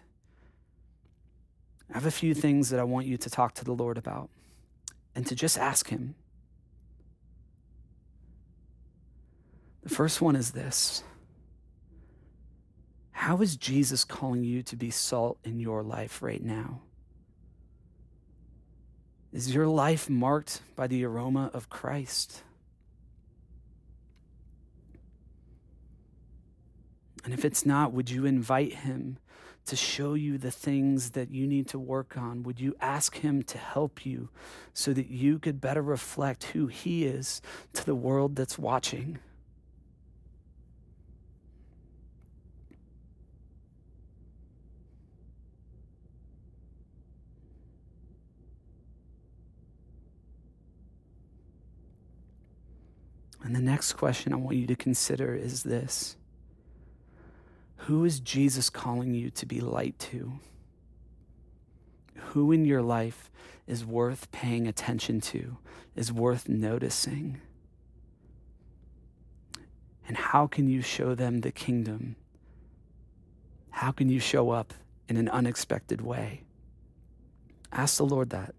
I 1.89 1.93
have 1.93 2.05
a 2.05 2.11
few 2.11 2.33
things 2.33 2.69
that 2.69 2.79
I 2.79 2.83
want 2.83 3.05
you 3.07 3.17
to 3.17 3.29
talk 3.29 3.53
to 3.55 3.65
the 3.65 3.73
Lord 3.73 3.97
about 3.97 4.29
and 5.15 5.25
to 5.27 5.35
just 5.35 5.57
ask 5.57 5.89
Him. 5.89 6.15
The 9.83 9.89
first 9.89 10.21
one 10.21 10.35
is 10.35 10.51
this 10.51 11.03
How 13.11 13.41
is 13.41 13.55
Jesus 13.55 14.03
calling 14.03 14.43
you 14.43 14.63
to 14.63 14.75
be 14.75 14.91
salt 14.91 15.37
in 15.43 15.59
your 15.59 15.83
life 15.83 16.21
right 16.21 16.43
now? 16.43 16.81
Is 19.31 19.53
your 19.53 19.67
life 19.67 20.09
marked 20.09 20.61
by 20.75 20.87
the 20.87 21.03
aroma 21.05 21.51
of 21.53 21.69
Christ? 21.69 22.43
And 27.23 27.33
if 27.33 27.43
it's 27.43 27.65
not, 27.65 27.93
would 27.93 28.09
you 28.09 28.25
invite 28.25 28.73
him 28.73 29.17
to 29.67 29.75
show 29.75 30.13
you 30.13 30.37
the 30.37 30.49
things 30.49 31.11
that 31.11 31.29
you 31.29 31.45
need 31.45 31.67
to 31.67 31.77
work 31.77 32.17
on? 32.17 32.41
Would 32.43 32.59
you 32.59 32.75
ask 32.79 33.17
Him 33.17 33.43
to 33.43 33.57
help 33.57 34.05
you 34.05 34.29
so 34.73 34.93
that 34.93 35.09
you 35.09 35.39
could 35.39 35.59
better 35.59 35.81
reflect 35.81 36.45
who 36.45 36.67
He 36.67 37.05
is 37.05 37.41
to 37.73 37.85
the 37.85 37.95
world 37.95 38.35
that's 38.37 38.57
watching? 38.57 39.19
And 53.43 53.55
the 53.55 53.61
next 53.61 53.93
question 53.93 54.33
I 54.33 54.37
want 54.37 54.57
you 54.57 54.67
to 54.67 54.75
consider 54.75 55.33
is 55.33 55.63
this 55.63 56.15
who 57.87 58.03
is 58.03 58.19
Jesus 58.19 58.69
calling 58.69 59.13
you 59.13 59.29
to 59.29 59.45
be 59.45 59.61
light 59.61 59.97
to? 59.97 60.33
Who 62.15 62.51
in 62.51 62.65
your 62.65 62.81
life 62.81 63.31
is 63.65 63.85
worth 63.85 64.29
paying 64.33 64.67
attention 64.67 65.21
to, 65.21 65.55
is 65.95 66.11
worth 66.11 66.49
noticing? 66.49 67.39
And 70.05 70.17
how 70.17 70.47
can 70.47 70.67
you 70.67 70.81
show 70.81 71.15
them 71.15 71.39
the 71.39 71.51
kingdom? 71.53 72.17
How 73.69 73.93
can 73.93 74.09
you 74.09 74.19
show 74.19 74.49
up 74.49 74.73
in 75.07 75.15
an 75.15 75.29
unexpected 75.29 76.01
way? 76.01 76.43
Ask 77.71 77.95
the 77.95 78.05
Lord 78.05 78.31
that. 78.31 78.53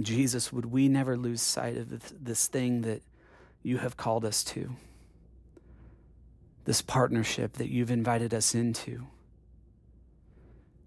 Jesus, 0.00 0.52
would 0.52 0.66
we 0.66 0.88
never 0.88 1.16
lose 1.16 1.40
sight 1.40 1.76
of 1.76 2.24
this 2.24 2.46
thing 2.46 2.82
that 2.82 3.02
you 3.62 3.78
have 3.78 3.96
called 3.96 4.24
us 4.24 4.42
to? 4.44 4.76
This 6.64 6.82
partnership 6.82 7.54
that 7.54 7.70
you've 7.70 7.90
invited 7.90 8.34
us 8.34 8.54
into. 8.54 9.06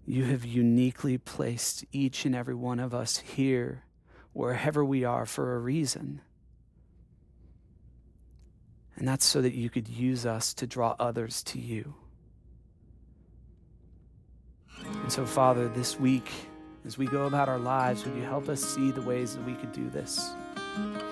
You 0.04 0.24
have 0.24 0.44
uniquely 0.44 1.18
placed 1.18 1.84
each 1.92 2.24
and 2.24 2.34
every 2.34 2.54
one 2.54 2.80
of 2.80 2.94
us 2.94 3.18
here, 3.18 3.84
wherever 4.32 4.84
we 4.84 5.04
are, 5.04 5.26
for 5.26 5.54
a 5.54 5.58
reason. 5.58 6.20
And 8.96 9.06
that's 9.06 9.24
so 9.24 9.40
that 9.42 9.54
you 9.54 9.70
could 9.70 9.88
use 9.88 10.26
us 10.26 10.52
to 10.54 10.66
draw 10.66 10.96
others 10.98 11.42
to 11.44 11.60
you. 11.60 11.94
And 14.84 15.12
so, 15.12 15.24
Father, 15.24 15.68
this 15.68 16.00
week, 16.00 16.30
as 16.88 16.96
we 16.96 17.04
go 17.04 17.26
about 17.26 17.50
our 17.50 17.58
lives, 17.58 18.06
would 18.06 18.16
you 18.16 18.22
help 18.22 18.48
us 18.48 18.64
see 18.64 18.90
the 18.90 19.02
ways 19.02 19.36
that 19.36 19.44
we 19.44 19.52
could 19.52 19.72
do 19.72 19.90
this? 19.90 20.30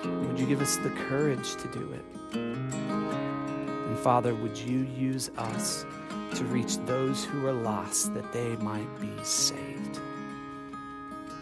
Would 0.03 0.39
you 0.39 0.47
give 0.47 0.59
us 0.59 0.77
the 0.77 0.89
courage 0.89 1.55
to 1.57 1.67
do 1.67 1.93
it? 1.93 2.03
And 2.35 3.99
Father, 3.99 4.33
would 4.33 4.57
you 4.57 4.79
use 4.79 5.29
us 5.37 5.85
to 6.33 6.43
reach 6.45 6.77
those 6.87 7.23
who 7.25 7.45
are 7.45 7.53
lost 7.53 8.15
that 8.15 8.33
they 8.33 8.55
might 8.55 8.89
be 8.99 9.11
saved? 9.21 9.99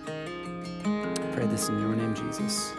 I 0.06 1.32
pray 1.34 1.46
this 1.46 1.70
in 1.70 1.80
your 1.80 1.96
name, 1.96 2.14
Jesus. 2.14 2.74